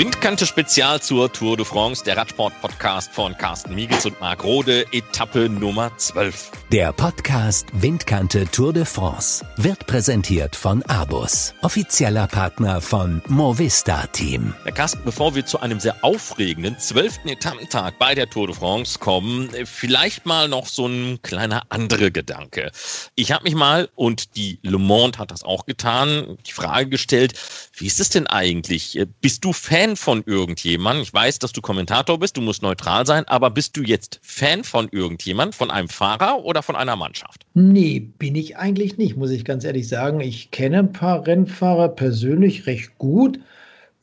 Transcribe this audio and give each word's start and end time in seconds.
Windkante 0.00 0.46
Spezial 0.46 1.02
zur 1.02 1.30
Tour 1.30 1.58
de 1.58 1.66
France, 1.66 2.02
der 2.02 2.16
Radsport-Podcast 2.16 3.12
von 3.12 3.36
Carsten 3.36 3.74
Miegels 3.74 4.06
und 4.06 4.18
Marc 4.18 4.42
Rode, 4.44 4.86
Etappe 4.92 5.50
Nummer 5.50 5.94
12. 5.94 6.52
Der 6.72 6.94
Podcast 6.94 7.66
Windkante 7.74 8.46
Tour 8.50 8.72
de 8.72 8.86
France 8.86 9.44
wird 9.58 9.86
präsentiert 9.86 10.56
von 10.56 10.82
Abus, 10.84 11.52
offizieller 11.60 12.28
Partner 12.28 12.80
von 12.80 13.20
Movista 13.28 14.06
Team. 14.06 14.54
Herr 14.62 14.72
Carsten, 14.72 15.02
bevor 15.04 15.34
wir 15.34 15.44
zu 15.44 15.60
einem 15.60 15.80
sehr 15.80 16.02
aufregenden 16.02 16.78
zwölften 16.78 17.28
Etappentag 17.28 17.98
bei 17.98 18.14
der 18.14 18.30
Tour 18.30 18.46
de 18.46 18.56
France 18.56 18.98
kommen, 18.98 19.50
vielleicht 19.66 20.24
mal 20.24 20.48
noch 20.48 20.66
so 20.66 20.86
ein 20.86 21.20
kleiner 21.20 21.64
andere 21.68 22.10
Gedanke. 22.10 22.70
Ich 23.16 23.32
habe 23.32 23.44
mich 23.44 23.54
mal, 23.54 23.90
und 23.96 24.34
die 24.36 24.60
Le 24.62 24.78
Monde 24.78 25.18
hat 25.18 25.30
das 25.30 25.42
auch 25.42 25.66
getan, 25.66 26.38
die 26.46 26.52
Frage 26.52 26.88
gestellt, 26.88 27.34
wie 27.74 27.86
ist 27.86 28.00
es 28.00 28.08
denn 28.08 28.26
eigentlich? 28.26 28.98
Bist 29.20 29.44
du 29.44 29.52
Fan 29.52 29.89
von 29.96 30.22
irgendjemandem? 30.26 31.02
Ich 31.02 31.12
weiß, 31.12 31.38
dass 31.38 31.52
du 31.52 31.60
Kommentator 31.60 32.18
bist, 32.18 32.36
du 32.36 32.40
musst 32.40 32.62
neutral 32.62 33.06
sein, 33.06 33.26
aber 33.28 33.50
bist 33.50 33.76
du 33.76 33.82
jetzt 33.82 34.20
Fan 34.22 34.64
von 34.64 34.88
irgendjemandem, 34.90 35.52
von 35.52 35.70
einem 35.70 35.88
Fahrer 35.88 36.44
oder 36.44 36.62
von 36.62 36.76
einer 36.76 36.96
Mannschaft? 36.96 37.46
Nee, 37.54 38.00
bin 38.00 38.34
ich 38.34 38.56
eigentlich 38.56 38.98
nicht, 38.98 39.16
muss 39.16 39.30
ich 39.30 39.44
ganz 39.44 39.64
ehrlich 39.64 39.88
sagen. 39.88 40.20
Ich 40.20 40.50
kenne 40.50 40.78
ein 40.78 40.92
paar 40.92 41.26
Rennfahrer 41.26 41.88
persönlich 41.88 42.66
recht 42.66 42.98
gut. 42.98 43.38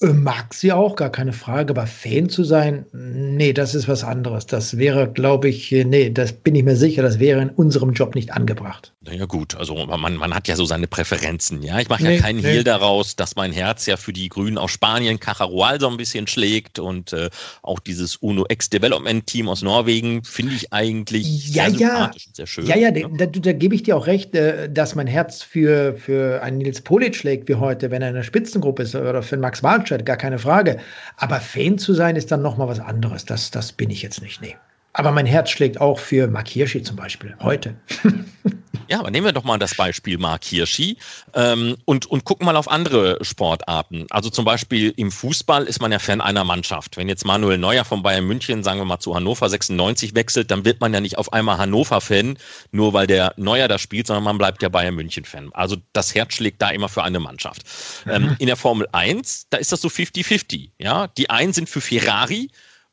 Äh, 0.02 0.13
mag 0.13 0.54
sie 0.54 0.72
auch, 0.72 0.96
gar 0.96 1.12
keine 1.12 1.34
Frage, 1.34 1.72
aber 1.72 1.88
Fan 1.88 2.30
zu 2.30 2.44
sein, 2.44 2.85
nee, 2.94 3.52
das 3.54 3.74
ist 3.74 3.88
was 3.88 4.04
anderes. 4.04 4.46
Das 4.46 4.77
wäre, 4.77 5.12
glaube 5.12 5.49
ich, 5.49 5.71
äh, 5.71 5.85
nee, 5.85 6.12
das 6.12 6.34
bin 6.34 6.54
ich 6.55 6.63
mir 6.63 6.76
sicher, 6.76 7.02
das 7.02 7.20
wäre 7.20 7.41
in 7.41 7.49
unserem 7.49 7.93
Job 7.93 8.13
nicht 8.13 8.32
angebracht. 8.32 8.93
Naja 9.08 9.26
gut, 9.26 9.55
also 9.55 9.86
man, 9.86 10.16
man 10.18 10.34
hat 10.34 10.50
ja 10.50 10.58
so 10.58 10.66
seine 10.66 10.86
Präferenzen, 10.86 11.63
ja. 11.63 11.80
Ich 11.80 11.88
mache 11.88 12.04
nee, 12.04 12.16
ja 12.16 12.22
keinen 12.22 12.41
nee. 12.41 12.48
Hehl 12.48 12.63
daraus, 12.66 13.16
dass 13.16 13.38
mein 13.38 13.54
Herz 13.54 13.86
ja 13.86 13.96
für 13.96 14.12
die 14.12 14.27
Grünen 14.27 14.58
aus 14.58 14.72
Spanien, 14.72 15.18
Cajarual 15.18 15.80
so 15.80 15.88
ein 15.88 15.96
bisschen 15.96 16.27
schlägt 16.27 16.77
und 16.77 17.14
äh, 17.14 17.30
auch 17.62 17.80
dieses 17.80 18.18
UNO 18.18 18.46
Ex-Development-Team 18.49 19.48
aus 19.48 19.62
Norwegen 19.62 20.26
finde 20.26 20.55
ich 20.55 20.74
eigentlich 20.74 21.54
ja, 21.54 21.70
sehr 21.70 21.80
ja. 21.80 22.05
und 22.05 22.36
sehr 22.36 22.48
schön. 22.48 22.66
Ja, 22.66 22.76
ja, 22.76 22.94
ja. 22.94 23.08
Da, 23.08 23.27
da, 23.27 23.40
da 23.40 23.54
gebe 23.54 23.76
ich 23.76 23.84
dir 23.84 23.96
auch 23.96 24.08
recht, 24.08 24.36
äh, 24.36 24.70
dass 24.70 24.94
mein 24.96 25.08
Herz 25.08 25.42
für, 25.42 25.96
für 25.96 26.44
einen 26.44 26.58
Nils 26.58 26.82
Polic 26.82 27.16
schlägt 27.16 27.48
wie 27.48 27.55
heute, 27.55 27.92
wenn 27.92 28.02
er 28.02 28.10
in 28.10 28.16
der 28.16 28.24
Spitzengruppe 28.24 28.84
ist 28.84 28.94
oder 28.94 29.24
für 29.24 29.38
Max 29.38 29.64
Walscheid, 29.64 30.05
gar 30.05 30.18
keine 30.18 30.38
Frage. 30.38 30.80
Aber 31.16 31.40
Fan 31.40 31.77
zu 31.77 31.94
sein 31.94 32.18
ist 32.18 32.30
dann 32.30 32.42
nochmal 32.42 32.68
was 32.68 32.82
anderes. 32.82 33.24
Das, 33.24 33.52
das 33.52 33.71
bin 33.71 33.90
ich 33.90 34.02
jetzt 34.02 34.21
nicht, 34.21 34.42
nee. 34.42 34.58
Aber 34.92 35.12
mein 35.12 35.27
Herz 35.27 35.52
schlägt 35.52 35.80
auch 35.80 35.99
für 35.99 36.27
Mark 36.27 36.49
Hirschi 36.49 36.82
zum 36.82 36.98
Beispiel, 36.98 37.36
heute. 37.40 37.76
Ja, 38.90 38.99
aber 38.99 39.12
nehmen 39.12 39.26
wir 39.26 39.34
doch 39.34 39.43
mal 39.43 39.57
das 39.57 39.76
Beispiel 39.76 40.18
Mark 40.18 40.46
Hirschi 40.46 40.98
ähm, 41.34 41.76
und, 41.85 42.05
und 42.05 42.24
gucken 42.24 42.46
mal 42.46 42.55
auf 42.55 42.70
andere 42.70 43.18
Sportarten. 43.21 44.07
Also 44.10 44.30
zum 44.30 44.46
Beispiel 44.46 44.93
im 44.96 45.12
Fußball 45.12 45.66
ist 45.66 45.82
man 45.82 45.91
ja 45.91 45.99
Fan 45.99 46.21
einer 46.21 46.43
Mannschaft. 46.43 46.96
Wenn 46.96 47.10
jetzt 47.10 47.26
Manuel 47.26 47.58
Neuer 47.58 47.84
von 47.84 48.02
Bayern 48.02 48.26
München, 48.26 48.63
sagen 48.63 48.80
wir 48.80 48.85
mal, 48.85 48.99
zu 48.99 49.13
Hannover 49.13 49.49
96 49.49 50.15
wechselt, 50.15 50.52
dann 50.52 50.63
wird 50.63 50.80
man 50.80 50.93
ja 50.93 51.02
nicht 51.02 51.18
auf 51.18 51.34
einmal 51.34 51.58
Hannover-Fan, 51.58 52.38
nur 52.71 52.93
weil 52.93 53.08
der 53.08 53.34
Neuer 53.38 53.68
da 53.68 53.77
spielt, 53.77 54.08
sondern 54.08 54.24
man 54.24 54.38
bleibt 54.38 54.62
ja 54.63 54.70
Bayern 54.70 54.96
München-Fan. 54.96 55.52
Also 55.54 55.77
das 55.93 56.15
Herz 56.15 56.34
schlägt 56.34 56.62
da 56.62 56.70
immer 56.70 56.90
für 56.90 57.04
eine 57.04 57.20
Mannschaft. 57.20 57.63
Mhm. 58.05 58.12
Ähm, 58.12 58.35
in 58.40 58.48
der 58.48 58.55
Formel 58.55 58.88
1, 58.91 59.48
da 59.49 59.58
ist 59.58 59.71
das 59.71 59.82
so 59.82 59.90
50-50. 59.90 60.71
Ja? 60.80 61.08
Die 61.08 61.30
einen 61.30 61.54
sind 61.54 61.70
für 61.70 61.82
Ferrari, 61.82 62.49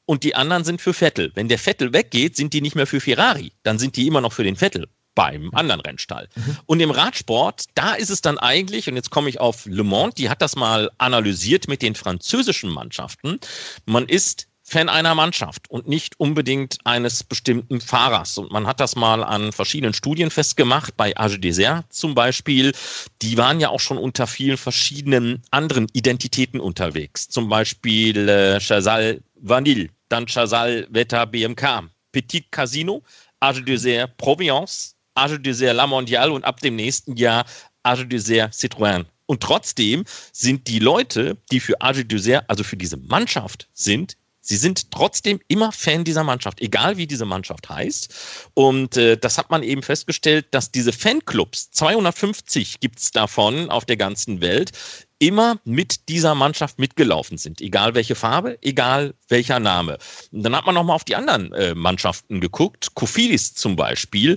und 0.07 0.23
die 0.23 0.35
anderen 0.35 0.65
sind 0.65 0.83
für 0.83 0.93
Vettel. 0.93 1.33
Wenn 1.35 1.49
der 1.49 1.59
Vettel 1.59 1.95
weggeht, 1.95 2.37
sind 2.37 2.53
die 2.53 2.61
nicht 2.61 2.77
mehr 2.77 2.87
für 2.87 3.01
Ferrari, 3.01 3.53
dann 3.63 3.79
sind 3.79 3.97
die 3.97 4.07
immer 4.07 4.21
noch 4.21 4.35
für 4.35 4.45
den 4.45 4.57
Vettel 4.57 4.87
beim 5.15 5.51
anderen 5.53 5.81
Rennstall. 5.81 6.29
Mhm. 6.35 6.57
Und 6.67 6.81
im 6.81 6.91
Radsport, 6.91 7.65
da 7.75 7.95
ist 7.95 8.11
es 8.11 8.21
dann 8.21 8.39
eigentlich, 8.39 8.89
und 8.89 8.97
jetzt 8.97 9.11
komme 9.11 9.29
ich 9.29 9.41
auf 9.41 9.67
Le 9.67 9.85
Mans, 9.85 10.15
die 10.15 10.29
hat 10.29 10.43
das 10.43 10.57
mal 10.57 10.91
analysiert 10.99 11.69
mit 11.69 11.83
den 11.83 11.95
französischen 11.95 12.71
Mannschaften, 12.71 13.39
man 13.87 14.07
ist 14.07 14.49
Fan 14.67 14.89
einer 14.89 15.15
Mannschaft 15.15 15.71
und 15.71 15.89
nicht 15.89 16.19
unbedingt 16.19 16.79
eines 16.85 17.23
bestimmten 17.23 17.83
Fahrers. 17.83 18.39
Und 18.39 18.51
man 18.51 18.67
hat 18.67 18.81
das 18.81 18.97
mal 18.97 19.23
an 19.23 19.53
verschiedenen 19.53 19.93
Studien 19.93 20.31
festgemacht, 20.31 20.97
bei 20.97 21.15
Age 21.19 21.39
Desert 21.39 21.93
zum 21.93 22.15
Beispiel. 22.15 22.73
Die 23.21 23.37
waren 23.37 23.61
ja 23.61 23.69
auch 23.69 23.81
schon 23.81 23.99
unter 23.99 24.27
vielen 24.27 24.57
verschiedenen 24.57 25.43
anderen 25.51 25.87
Identitäten 25.93 26.61
unterwegs. 26.61 27.29
Zum 27.29 27.51
Beispiel 27.51 28.27
äh, 28.27 28.59
Chazal 28.59 29.21
Vanille, 29.35 29.91
dann 30.09 30.25
Chazal 30.27 30.87
Veta 30.89 31.27
BMK, 31.27 31.91
Petit 32.13 32.51
Casino, 32.51 33.03
Age 33.41 33.63
Desert 33.67 34.17
Provence, 34.17 34.94
Age 35.15 35.41
Dessert 35.41 35.77
La 35.77 35.87
Mondiale 35.87 36.33
und 36.33 36.45
ab 36.45 36.61
dem 36.61 36.77
nächsten 36.77 37.17
Jahr 37.17 37.45
Age 37.83 38.07
Dessert 38.09 38.53
Citroën. 38.53 39.05
Und 39.27 39.43
trotzdem 39.43 40.05
sind 40.33 40.69
die 40.69 40.79
Leute, 40.79 41.37
die 41.51 41.61
für 41.61 41.81
Age 41.81 42.07
Dessert, 42.07 42.45
also 42.49 42.63
für 42.63 42.77
diese 42.77 42.97
Mannschaft 42.97 43.69
sind, 43.73 44.17
Sie 44.47 44.59
sind 44.59 44.91
trotzdem 44.91 45.41
immer 45.49 45.73
Fan 45.73 46.05
dieser 46.05 46.23
Mannschaft, 46.23 46.61
egal 46.61 46.99
wie 46.99 47.07
diese 47.07 47.25
Mannschaft 47.25 47.67
heißt. 47.71 48.51
Und 48.53 48.95
äh, 48.99 49.17
das 49.17 49.39
hat 49.39 49.51
man 49.51 49.63
eben 49.63 49.83
festgestellt, 49.83 50.49
dass 50.51 50.71
diese 50.71 50.93
Fanclubs, 50.93 51.71
250 51.71 52.79
gibt 52.81 52.99
es 52.99 53.11
davon 53.11 53.71
auf 53.71 53.87
der 53.87 53.97
ganzen 53.97 54.43
Welt, 54.43 54.73
immer 55.19 55.59
mit 55.65 56.11
dieser 56.11 56.35
Mannschaft 56.35 56.79
mitgelaufen 56.79 57.39
sind, 57.39 57.63
egal 57.63 57.95
welche 57.95 58.15
Farbe, 58.15 58.59
egal 58.61 59.15
welcher 59.29 59.61
Name. 59.61 59.97
Und 60.31 60.43
dann 60.43 60.55
hat 60.55 60.67
man 60.67 60.75
nochmal 60.75 60.97
auf 60.97 61.05
die 61.05 61.17
anderen 61.17 61.51
äh, 61.55 61.75
Mannschaften 61.75 62.43
geguckt. 62.43 62.95
Kofidis 62.95 63.55
zum 63.55 63.77
Beispiel, 63.77 64.37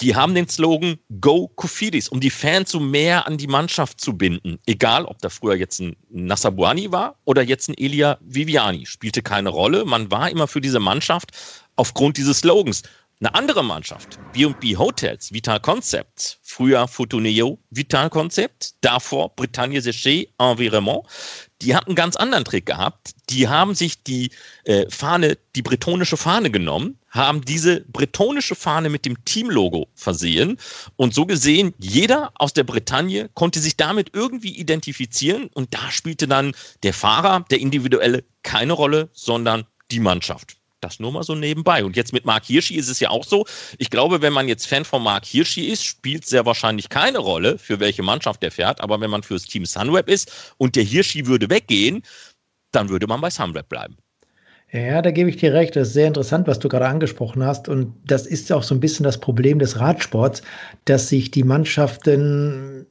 die 0.00 0.14
haben 0.14 0.34
den 0.34 0.48
Slogan 0.48 0.98
Go 1.20 1.48
Kofidis, 1.48 2.08
um 2.08 2.20
die 2.20 2.30
Fans 2.30 2.70
so 2.70 2.80
mehr 2.80 3.26
an 3.26 3.36
die 3.36 3.46
Mannschaft 3.46 4.00
zu 4.00 4.16
binden. 4.16 4.58
Egal, 4.66 5.04
ob 5.04 5.18
da 5.18 5.28
früher 5.28 5.56
jetzt 5.56 5.80
ein 5.80 5.96
Nassabuani 6.10 6.92
war 6.92 7.16
oder 7.24 7.42
jetzt 7.42 7.68
ein 7.68 7.76
Elia 7.76 8.18
Viviani, 8.20 8.86
spielte 8.86 9.22
keine 9.22 9.48
Rolle. 9.48 9.84
Man 9.84 10.10
war 10.10 10.30
immer 10.30 10.46
für 10.46 10.60
diese 10.60 10.80
Mannschaft 10.80 11.32
aufgrund 11.76 12.16
dieses 12.16 12.38
Slogans. 12.38 12.82
Eine 13.20 13.34
andere 13.34 13.64
Mannschaft, 13.64 14.16
B&B 14.32 14.76
Hotels, 14.76 15.32
Vital 15.32 15.58
Concept, 15.58 16.38
früher 16.40 16.86
Fotoneo, 16.86 17.58
Vital 17.70 18.10
Concept, 18.10 18.74
davor 18.80 19.34
Bretagne 19.34 19.80
Séché, 19.80 20.28
Environnement, 20.38 21.02
die 21.60 21.74
hatten 21.74 21.88
einen 21.88 21.96
ganz 21.96 22.14
anderen 22.14 22.44
Trick 22.44 22.66
gehabt. 22.66 23.10
Die 23.30 23.48
haben 23.48 23.74
sich 23.74 24.04
die 24.04 24.30
äh, 24.66 24.88
Fahne, 24.88 25.36
die 25.56 25.62
bretonische 25.62 26.16
Fahne 26.16 26.52
genommen, 26.52 26.96
haben 27.10 27.44
diese 27.44 27.80
bretonische 27.88 28.54
Fahne 28.54 28.88
mit 28.88 29.04
dem 29.04 29.24
Teamlogo 29.24 29.88
versehen 29.96 30.56
und 30.94 31.12
so 31.12 31.26
gesehen, 31.26 31.74
jeder 31.78 32.30
aus 32.36 32.52
der 32.52 32.62
Bretagne 32.62 33.30
konnte 33.34 33.58
sich 33.58 33.76
damit 33.76 34.10
irgendwie 34.14 34.56
identifizieren 34.56 35.48
und 35.54 35.74
da 35.74 35.90
spielte 35.90 36.28
dann 36.28 36.52
der 36.84 36.94
Fahrer, 36.94 37.44
der 37.50 37.58
individuelle, 37.58 38.22
keine 38.44 38.74
Rolle, 38.74 39.08
sondern 39.12 39.66
die 39.90 39.98
Mannschaft. 39.98 40.57
Das 40.80 41.00
nur 41.00 41.12
mal 41.12 41.22
so 41.24 41.34
nebenbei. 41.34 41.84
Und 41.84 41.96
jetzt 41.96 42.12
mit 42.12 42.24
Mark 42.24 42.44
Hirschi 42.44 42.76
ist 42.76 42.88
es 42.88 43.00
ja 43.00 43.10
auch 43.10 43.24
so. 43.24 43.44
Ich 43.78 43.90
glaube, 43.90 44.22
wenn 44.22 44.32
man 44.32 44.46
jetzt 44.46 44.66
Fan 44.66 44.84
von 44.84 45.02
Mark 45.02 45.24
Hirschi 45.24 45.66
ist, 45.66 45.84
spielt 45.84 46.24
sehr 46.24 46.46
wahrscheinlich 46.46 46.88
keine 46.88 47.18
Rolle, 47.18 47.58
für 47.58 47.80
welche 47.80 48.02
Mannschaft 48.02 48.42
der 48.42 48.52
fährt. 48.52 48.80
Aber 48.80 49.00
wenn 49.00 49.10
man 49.10 49.22
fürs 49.22 49.44
Team 49.44 49.66
Sunweb 49.66 50.08
ist 50.08 50.54
und 50.56 50.76
der 50.76 50.84
Hirschi 50.84 51.26
würde 51.26 51.50
weggehen, 51.50 52.02
dann 52.70 52.88
würde 52.88 53.06
man 53.06 53.20
bei 53.20 53.30
Sunweb 53.30 53.68
bleiben. 53.68 53.96
Ja, 54.70 55.00
da 55.00 55.10
gebe 55.10 55.30
ich 55.30 55.36
dir 55.36 55.54
recht. 55.54 55.74
Das 55.76 55.88
ist 55.88 55.94
sehr 55.94 56.06
interessant, 56.06 56.46
was 56.46 56.58
du 56.58 56.68
gerade 56.68 56.86
angesprochen 56.86 57.42
hast. 57.42 57.68
Und 57.68 57.94
das 58.04 58.26
ist 58.26 58.50
ja 58.50 58.56
auch 58.56 58.62
so 58.62 58.74
ein 58.74 58.80
bisschen 58.80 59.02
das 59.02 59.18
Problem 59.18 59.58
des 59.58 59.80
Radsports, 59.80 60.42
dass 60.84 61.08
sich 61.08 61.30
die 61.30 61.42
Mannschaften 61.42 62.86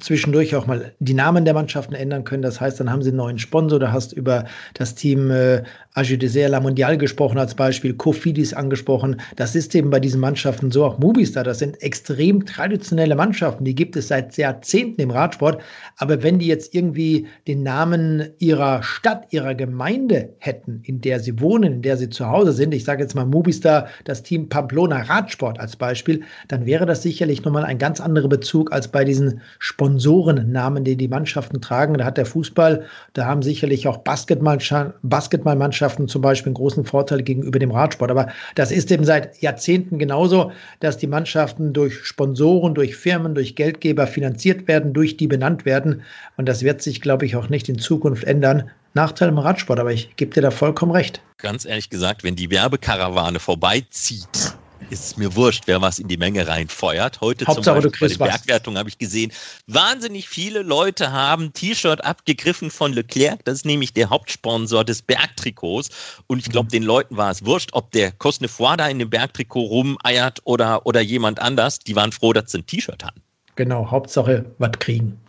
zwischendurch 0.00 0.54
auch 0.56 0.66
mal 0.66 0.92
die 0.98 1.14
Namen 1.14 1.44
der 1.44 1.54
Mannschaften 1.54 1.94
ändern 1.94 2.24
können. 2.24 2.42
Das 2.42 2.60
heißt, 2.60 2.80
dann 2.80 2.90
haben 2.90 3.02
sie 3.02 3.10
einen 3.10 3.18
neuen 3.18 3.38
Sponsor. 3.38 3.78
Du 3.78 3.92
hast 3.92 4.12
über 4.12 4.44
das 4.74 4.94
Team 4.94 5.30
äh, 5.30 5.62
Age 5.94 6.16
Dessert 6.16 6.50
La 6.50 6.60
Mondiale 6.60 6.96
gesprochen 6.96 7.38
als 7.38 7.54
Beispiel, 7.54 7.92
Cofidis 7.92 8.54
angesprochen. 8.54 9.20
Das 9.36 9.54
ist 9.54 9.74
eben 9.74 9.90
bei 9.90 10.00
diesen 10.00 10.20
Mannschaften 10.20 10.70
so, 10.70 10.86
auch 10.86 10.98
Movistar, 10.98 11.44
das 11.44 11.58
sind 11.58 11.82
extrem 11.82 12.46
traditionelle 12.46 13.14
Mannschaften, 13.14 13.64
die 13.64 13.74
gibt 13.74 13.96
es 13.96 14.08
seit 14.08 14.36
Jahrzehnten 14.38 15.02
im 15.02 15.10
Radsport. 15.10 15.60
Aber 15.98 16.22
wenn 16.22 16.38
die 16.38 16.46
jetzt 16.46 16.74
irgendwie 16.74 17.26
den 17.46 17.62
Namen 17.62 18.30
ihrer 18.38 18.82
Stadt, 18.82 19.26
ihrer 19.30 19.54
Gemeinde 19.54 20.30
hätten, 20.38 20.80
in 20.84 21.02
der 21.02 21.20
sie 21.20 21.38
wohnen, 21.40 21.74
in 21.74 21.82
der 21.82 21.98
sie 21.98 22.08
zu 22.08 22.26
Hause 22.26 22.52
sind, 22.52 22.72
ich 22.72 22.84
sage 22.84 23.02
jetzt 23.02 23.14
mal 23.14 23.26
Movistar, 23.26 23.88
das 24.04 24.22
Team 24.22 24.48
Pamplona 24.48 25.02
Radsport 25.02 25.60
als 25.60 25.76
Beispiel, 25.76 26.22
dann 26.48 26.64
wäre 26.64 26.86
das 26.86 27.02
sicherlich 27.02 27.44
nochmal 27.44 27.64
ein 27.64 27.78
ganz 27.78 28.00
anderer 28.00 28.28
Bezug 28.28 28.72
als 28.72 28.88
bei 28.88 29.04
diesen 29.04 29.42
Sponsorennamen, 29.82 30.84
die 30.84 30.94
die 30.94 31.08
Mannschaften 31.08 31.60
tragen. 31.60 31.94
Da 31.94 32.04
hat 32.04 32.16
der 32.16 32.26
Fußball, 32.26 32.84
da 33.14 33.26
haben 33.26 33.42
sicherlich 33.42 33.88
auch 33.88 33.98
Basketballmannschaften 33.98 35.58
Mannschaften 35.58 36.06
zum 36.06 36.22
Beispiel 36.22 36.50
einen 36.50 36.54
großen 36.54 36.84
Vorteil 36.84 37.22
gegenüber 37.22 37.58
dem 37.58 37.72
Radsport. 37.72 38.12
Aber 38.12 38.28
das 38.54 38.70
ist 38.70 38.92
eben 38.92 39.04
seit 39.04 39.42
Jahrzehnten 39.42 39.98
genauso, 39.98 40.52
dass 40.78 40.98
die 40.98 41.08
Mannschaften 41.08 41.72
durch 41.72 42.04
Sponsoren, 42.04 42.74
durch 42.74 42.94
Firmen, 42.94 43.34
durch 43.34 43.56
Geldgeber 43.56 44.06
finanziert 44.06 44.68
werden, 44.68 44.92
durch 44.92 45.16
die 45.16 45.26
benannt 45.26 45.64
werden. 45.64 46.02
Und 46.36 46.48
das 46.48 46.62
wird 46.62 46.80
sich, 46.80 47.00
glaube 47.00 47.26
ich, 47.26 47.34
auch 47.34 47.48
nicht 47.48 47.68
in 47.68 47.78
Zukunft 47.78 48.22
ändern. 48.22 48.70
Nachteil 48.94 49.30
im 49.30 49.38
Radsport, 49.38 49.80
aber 49.80 49.92
ich 49.92 50.14
gebe 50.16 50.32
dir 50.32 50.42
da 50.42 50.50
vollkommen 50.50 50.92
recht. 50.92 51.22
Ganz 51.38 51.64
ehrlich 51.64 51.90
gesagt, 51.90 52.22
wenn 52.22 52.36
die 52.36 52.50
Werbekarawane 52.50 53.40
vorbeizieht, 53.40 54.51
ist 54.90 55.04
es 55.04 55.16
mir 55.16 55.34
wurscht, 55.34 55.64
wer 55.66 55.80
was 55.80 55.98
in 55.98 56.08
die 56.08 56.16
Menge 56.16 56.46
reinfeuert. 56.46 57.20
Heute 57.20 57.46
Hauptsache, 57.46 57.80
zum 57.80 57.90
Beispiel 57.90 58.18
bei 58.18 58.26
der 58.26 58.32
Bergwertung 58.32 58.78
habe 58.78 58.88
ich 58.88 58.98
gesehen, 58.98 59.32
wahnsinnig 59.66 60.28
viele 60.28 60.62
Leute 60.62 61.12
haben 61.12 61.52
T-Shirt 61.52 62.04
abgegriffen 62.04 62.70
von 62.70 62.92
Leclerc. 62.92 63.44
Das 63.44 63.58
ist 63.58 63.64
nämlich 63.64 63.92
der 63.92 64.10
Hauptsponsor 64.10 64.84
des 64.84 65.02
Bergtrikots. 65.02 65.90
Und 66.26 66.38
ich 66.38 66.50
glaube, 66.50 66.66
mhm. 66.66 66.70
den 66.70 66.82
Leuten 66.82 67.16
war 67.16 67.30
es 67.30 67.44
wurscht, 67.44 67.70
ob 67.72 67.90
der 67.92 68.12
Cosnefroid 68.12 68.80
da 68.80 68.88
in 68.88 68.98
dem 68.98 69.10
Bergtrikot 69.10 69.64
rumeiert 69.64 70.40
oder, 70.44 70.86
oder 70.86 71.00
jemand 71.00 71.40
anders. 71.40 71.78
Die 71.78 71.96
waren 71.96 72.12
froh, 72.12 72.32
dass 72.32 72.52
sie 72.52 72.58
ein 72.58 72.66
T-Shirt 72.66 73.04
hatten. 73.04 73.22
Genau, 73.54 73.90
Hauptsache 73.90 74.46
was 74.58 74.72
kriegen. 74.78 75.20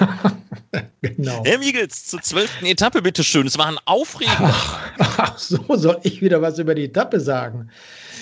genau. 1.02 1.42
Herr 1.44 1.58
Miegels, 1.58 2.06
zur 2.06 2.22
zwölften 2.22 2.64
Etappe, 2.64 3.02
bitteschön. 3.02 3.46
Es 3.46 3.58
war 3.58 3.66
ein 3.66 3.78
aufregender. 3.84 4.54
Ach, 4.98 5.18
ach, 5.18 5.38
so 5.38 5.62
soll 5.76 5.98
ich 6.02 6.22
wieder 6.22 6.40
was 6.40 6.58
über 6.58 6.74
die 6.74 6.84
Etappe 6.84 7.20
sagen. 7.20 7.68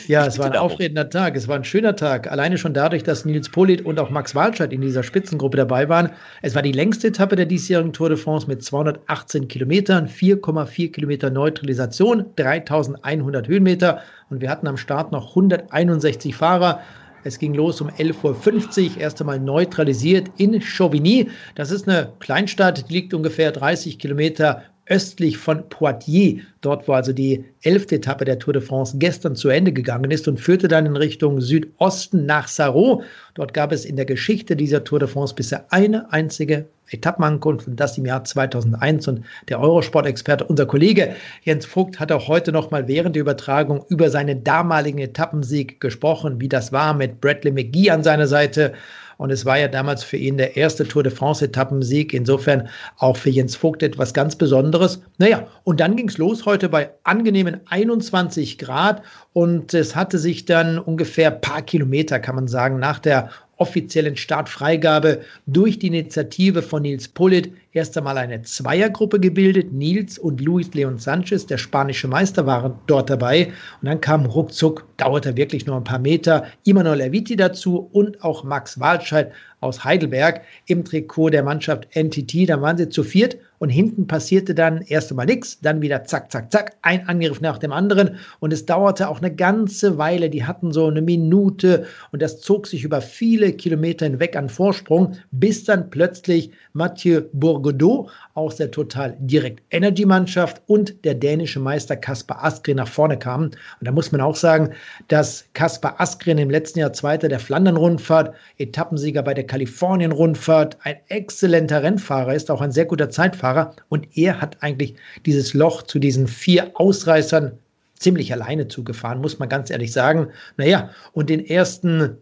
Ja, 0.07 0.27
es 0.27 0.39
war 0.39 0.47
ein 0.47 0.57
aufregender 0.57 1.09
Tag. 1.09 1.37
Es 1.37 1.49
war 1.49 1.57
ein 1.57 1.65
schöner 1.65 1.97
Tag. 1.97 2.31
Alleine 2.31 2.59
schon 2.59 2.75
dadurch, 2.75 3.03
dass 3.03 3.25
Nils 3.25 3.49
Polit 3.49 3.85
und 3.85 3.99
auch 3.99 4.11
Max 4.11 4.35
Walscheid 4.35 4.73
in 4.73 4.81
dieser 4.81 5.03
Spitzengruppe 5.03 5.57
dabei 5.57 5.89
waren. 5.89 6.11
Es 6.43 6.55
war 6.55 6.63
die 6.63 6.73
längste 6.73 7.09
Etappe 7.09 7.37
der 7.37 7.47
diesjährigen 7.47 7.93
Tour 7.93 8.11
de 8.11 8.19
France 8.19 8.47
mit 8.47 8.63
218 8.63 9.49
Kilometern, 9.49 10.07
4,4 10.07 10.93
Kilometer 10.93 11.31
Neutralisation, 11.31 12.27
3100 12.37 13.49
Höhenmeter. 13.49 14.01
Und 14.31 14.41
wir 14.41 14.51
hatten 14.51 14.67
am 14.67 14.77
Start 14.77 15.13
noch 15.13 15.31
161 15.31 16.35
Fahrer. 16.35 16.81
Es 17.25 17.39
ging 17.39 17.55
los 17.55 17.81
um 17.81 17.89
11.50 17.89 18.97
Uhr, 18.97 19.01
erst 19.01 19.21
einmal 19.21 19.41
neutralisiert 19.41 20.31
in 20.37 20.61
Chauvigny. 20.61 21.31
Das 21.55 21.71
ist 21.71 21.89
eine 21.89 22.13
Kleinstadt, 22.21 22.89
die 22.89 22.93
liegt 22.93 23.15
ungefähr 23.15 23.51
30 23.51 23.99
Kilometer 23.99 24.63
östlich 24.87 25.39
von 25.39 25.69
Poitiers, 25.69 26.43
dort 26.61 26.87
wo 26.87 26.93
also 26.93 27.13
die 27.13 27.45
elfte 27.63 27.97
Etappe 27.97 28.25
der 28.25 28.39
Tour 28.39 28.53
de 28.53 28.63
France 28.63 28.97
gestern 28.99 29.35
zu 29.35 29.49
Ende 29.49 29.73
gegangen 29.73 30.11
ist 30.11 30.29
und 30.29 30.39
führte 30.39 30.69
dann 30.69 30.87
in 30.87 30.97
Richtung 30.97 31.41
Südosten 31.41 32.27
nach 32.27 32.49
Sarro. 32.49 33.03
Dort 33.35 33.55
gab 33.55 33.73
es 33.73 33.85
in 33.85 33.97
der 33.97 34.05
Geschichte 34.05 34.57
dieser 34.57 34.85
Tour 34.85 34.99
de 34.99 35.09
France 35.09 35.35
bisher 35.35 35.65
eine 35.71 36.13
einzige 36.13 36.67
Etappenankunft 36.91 37.67
und 37.67 37.81
das 37.81 37.97
im 37.97 38.05
Jahr 38.05 38.25
2001 38.25 39.09
und 39.09 39.25
der 39.49 39.59
Eurosport-Experte, 39.59 40.45
unser 40.45 40.67
Kollege 40.67 41.15
Jens 41.43 41.65
Vogt, 41.65 41.99
hat 41.99 42.13
auch 42.13 42.29
heute 42.29 42.53
noch 42.53 42.71
mal 42.71 42.87
während 42.87 43.17
der 43.17 43.23
Übertragung 43.23 43.85
über 43.89 44.11
seinen 44.11 44.45
damaligen 44.45 44.99
Etappensieg 44.99 45.81
gesprochen, 45.81 46.41
wie 46.41 46.49
das 46.49 46.73
war 46.73 46.93
mit 46.93 47.23
Bradley 47.23 47.53
McGee 47.53 47.91
an 47.91 48.03
seiner 48.03 48.27
Seite 48.27 48.75
und 49.17 49.31
es 49.31 49.45
war 49.45 49.59
ja 49.59 49.69
damals 49.69 50.03
für 50.05 50.17
ihn 50.17 50.37
der 50.37 50.57
erste 50.57 50.87
Tour 50.87 51.03
de 51.03 51.13
France-Etappensieg. 51.13 52.13
Insofern 52.13 52.69
auch 52.99 53.17
für 53.17 53.31
Jens 53.31 53.57
Vogt 53.57 53.83
etwas 53.83 54.15
ganz 54.15 54.37
Besonderes. 54.37 55.01
Naja, 55.19 55.47
und 55.65 55.81
dann 55.81 55.97
ging 55.97 56.09
es 56.09 56.19
los 56.19 56.47
heute 56.47 56.69
bei 56.69 56.91
angenehmen 57.05 57.61
21 57.67 58.59
Grad. 58.59 59.03
Und 59.33 59.75
es 59.75 59.95
hatte 59.95 60.19
sich 60.19 60.45
dann 60.45 60.79
ungefähr 60.79 61.31
paar 61.31 61.63
Kilometer, 61.63 62.19
kann 62.21 62.35
man 62.35 62.49
sagen, 62.49 62.79
nach 62.79 62.99
der 62.99 63.31
offiziellen 63.57 64.17
Startfreigabe 64.17 65.21
durch 65.47 65.79
die 65.79 65.87
Initiative 65.87 66.63
von 66.63 66.83
Nils 66.83 67.09
Pullit 67.09 67.53
erst 67.75 67.99
einmal 67.99 68.17
eine 68.17 68.41
Zweiergruppe 68.43 69.21
gebildet. 69.21 69.73
Nils 69.73 70.19
und 70.19 70.41
Luis 70.41 70.73
Leon 70.73 70.99
Sanchez, 70.99 71.47
der 71.47 71.59
spanische 71.59 72.09
Meister, 72.09 72.47
waren 72.47 72.79
dort 72.87 73.11
dabei. 73.11 73.53
Und 73.83 73.89
dann 73.89 74.01
kam 74.01 74.25
ruckzuck, 74.25 74.87
dauerte 74.97 75.37
wirklich 75.37 75.67
nur 75.67 75.77
ein 75.77 75.85
paar 75.85 75.99
Meter, 75.99 76.47
Imanol 76.65 77.01
Erviti 77.01 77.37
dazu 77.37 77.91
und 77.93 78.23
auch 78.23 78.45
Max 78.45 78.79
Walscheid 78.81 79.33
aus 79.61 79.85
Heidelberg 79.85 80.43
im 80.67 80.85
Trikot 80.85 81.31
der 81.31 81.43
Mannschaft 81.43 81.89
NTT. 81.95 82.49
Dann 82.49 82.63
waren 82.63 82.77
sie 82.77 82.89
zu 82.89 83.03
viert 83.03 83.37
und 83.65 83.71
hinten 83.71 84.07
passierte 84.07 84.55
dann 84.55 84.83
erst 84.83 85.11
einmal 85.11 85.25
nichts, 85.25 85.59
dann 85.59 85.81
wieder 85.81 86.05
zack, 86.05 86.31
zack, 86.31 86.53
zack, 86.53 86.77
ein 86.83 87.09
Angriff 87.09 87.41
nach 87.41 87.57
dem 87.57 87.73
anderen 87.73 88.17
und 88.39 88.53
es 88.53 88.67
dauerte 88.67 89.09
auch 89.09 89.23
eine 89.23 89.35
ganze 89.35 89.97
Weile. 89.97 90.29
Die 90.29 90.45
hatten 90.45 90.71
so 90.71 90.87
eine 90.87 91.01
Minute 91.01 91.87
und 92.13 92.21
das 92.21 92.43
zog 92.43 92.67
sich 92.67 92.85
über 92.85 93.01
viele 93.01 93.55
Kilometer 93.55 94.05
hinweg 94.05 94.37
an 94.37 94.51
Vorsprung, 94.51 95.17
bis 95.31 95.65
dann 95.65 95.89
plötzlich 95.89 96.51
Mathieu 96.75 97.23
Bourgodeau 97.33 98.11
aus 98.35 98.57
der 98.57 98.71
Total 98.71 99.17
Direct 99.21 99.63
Energy 99.71 100.05
Mannschaft 100.05 100.61
und 100.67 101.05
der 101.05 101.15
dänische 101.15 101.61
Meister 101.61 101.97
Kaspar 101.97 102.45
Askren 102.45 102.77
nach 102.77 102.89
vorne 102.89 103.17
kamen. 103.17 103.47
Und 103.47 103.57
da 103.81 103.93
muss 103.93 104.11
man 104.11 104.21
auch 104.21 104.35
sagen, 104.35 104.71
dass 105.09 105.45
Kaspar 105.55 106.01
Askren 106.01 106.39
im 106.39 106.51
letzten 106.51 106.81
Jahr 106.81 106.93
Zweiter 106.93 107.29
der 107.29 107.39
Flandern-Rundfahrt, 107.39 108.35
Etappensieger 108.59 109.23
bei 109.23 109.35
der 109.35 109.47
Kalifornien-Rundfahrt, 109.47 110.77
ein 110.83 110.97
exzellenter 111.09 111.83
Rennfahrer 111.83 112.35
ist, 112.35 112.51
auch 112.51 112.61
ein 112.61 112.73
sehr 112.73 112.87
guter 112.87 113.09
Zeitfahrer. 113.09 113.75
Und 113.89 114.17
er 114.17 114.41
hat 114.41 114.57
eigentlich 114.61 114.97
dieses 115.25 115.55
Loch 115.55 115.83
zu 115.83 116.01
diesen 116.01 116.27
vier 116.27 116.73
Ausreißern 116.75 117.53
ziemlich 117.99 118.33
alleine 118.33 118.69
zugefahren, 118.69 119.21
muss 119.21 119.39
man 119.39 119.49
ganz 119.49 119.71
ehrlich 119.71 119.93
sagen. 119.93 120.29
Naja, 120.57 120.91
und 121.13 121.31
den 121.31 121.45
ersten 121.47 122.19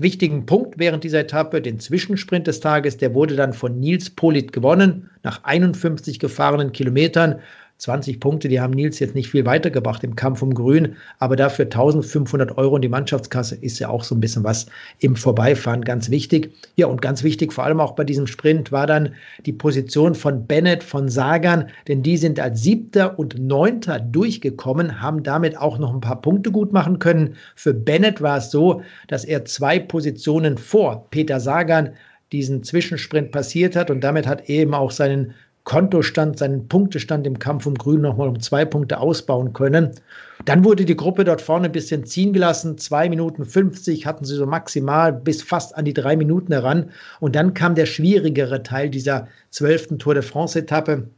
wichtigen 0.00 0.46
Punkt 0.46 0.78
während 0.78 1.04
dieser 1.04 1.20
Etappe, 1.20 1.62
den 1.62 1.78
Zwischensprint 1.78 2.46
des 2.46 2.60
Tages, 2.60 2.96
der 2.96 3.14
wurde 3.14 3.36
dann 3.36 3.52
von 3.52 3.78
Nils 3.78 4.10
Polit 4.10 4.52
gewonnen, 4.52 5.10
nach 5.22 5.44
51 5.44 6.18
gefahrenen 6.18 6.72
Kilometern. 6.72 7.40
20 7.78 8.20
Punkte, 8.20 8.48
die 8.48 8.60
haben 8.60 8.72
Nils 8.72 9.00
jetzt 9.00 9.14
nicht 9.14 9.30
viel 9.30 9.44
weitergebracht 9.44 10.04
im 10.04 10.14
Kampf 10.14 10.42
um 10.42 10.54
Grün, 10.54 10.96
aber 11.18 11.34
dafür 11.34 11.64
1500 11.64 12.56
Euro 12.56 12.76
in 12.76 12.82
die 12.82 12.88
Mannschaftskasse 12.88 13.56
ist 13.56 13.80
ja 13.80 13.88
auch 13.88 14.04
so 14.04 14.14
ein 14.14 14.20
bisschen 14.20 14.44
was 14.44 14.66
im 15.00 15.16
Vorbeifahren 15.16 15.84
ganz 15.84 16.08
wichtig. 16.08 16.52
Ja, 16.76 16.86
und 16.86 17.02
ganz 17.02 17.24
wichtig, 17.24 17.52
vor 17.52 17.64
allem 17.64 17.80
auch 17.80 17.92
bei 17.92 18.04
diesem 18.04 18.26
Sprint, 18.26 18.70
war 18.70 18.86
dann 18.86 19.14
die 19.44 19.52
Position 19.52 20.14
von 20.14 20.46
Bennett, 20.46 20.84
von 20.84 21.08
Sagan, 21.08 21.68
denn 21.88 22.02
die 22.02 22.16
sind 22.16 22.38
als 22.38 22.62
Siebter 22.62 23.18
und 23.18 23.38
Neunter 23.40 23.98
durchgekommen, 23.98 25.02
haben 25.02 25.22
damit 25.24 25.58
auch 25.58 25.78
noch 25.78 25.92
ein 25.92 26.00
paar 26.00 26.22
Punkte 26.22 26.52
gut 26.52 26.72
machen 26.72 27.00
können. 27.00 27.34
Für 27.56 27.74
Bennett 27.74 28.22
war 28.22 28.38
es 28.38 28.50
so, 28.50 28.82
dass 29.08 29.24
er 29.24 29.44
zwei 29.44 29.80
Positionen 29.80 30.58
vor 30.58 31.08
Peter 31.10 31.40
Sagan 31.40 31.90
diesen 32.32 32.62
Zwischensprint 32.62 33.30
passiert 33.30 33.76
hat 33.76 33.90
und 33.90 34.02
damit 34.02 34.26
hat 34.26 34.48
eben 34.48 34.74
auch 34.74 34.90
seinen 34.90 35.34
Kontostand, 35.64 36.38
seinen 36.38 36.68
Punktestand 36.68 37.26
im 37.26 37.38
Kampf 37.38 37.64
um 37.66 37.74
Grün 37.74 38.02
nochmal 38.02 38.28
um 38.28 38.38
zwei 38.38 38.66
Punkte 38.66 39.00
ausbauen 39.00 39.54
können. 39.54 39.92
Dann 40.44 40.62
wurde 40.62 40.84
die 40.84 40.96
Gruppe 40.96 41.24
dort 41.24 41.40
vorne 41.40 41.66
ein 41.66 41.72
bisschen 41.72 42.04
ziehen 42.04 42.34
gelassen. 42.34 42.76
Zwei 42.76 43.08
Minuten 43.08 43.46
50 43.46 44.04
hatten 44.04 44.26
sie 44.26 44.36
so 44.36 44.44
maximal 44.44 45.12
bis 45.12 45.42
fast 45.42 45.74
an 45.74 45.86
die 45.86 45.94
drei 45.94 46.16
Minuten 46.16 46.52
heran. 46.52 46.90
Und 47.18 47.34
dann 47.34 47.54
kam 47.54 47.74
der 47.74 47.86
schwierigere 47.86 48.62
Teil 48.62 48.90
dieser 48.90 49.26
zwölften 49.50 49.98
Tour 49.98 50.14
de 50.14 50.22
France-Etappe. 50.22 51.08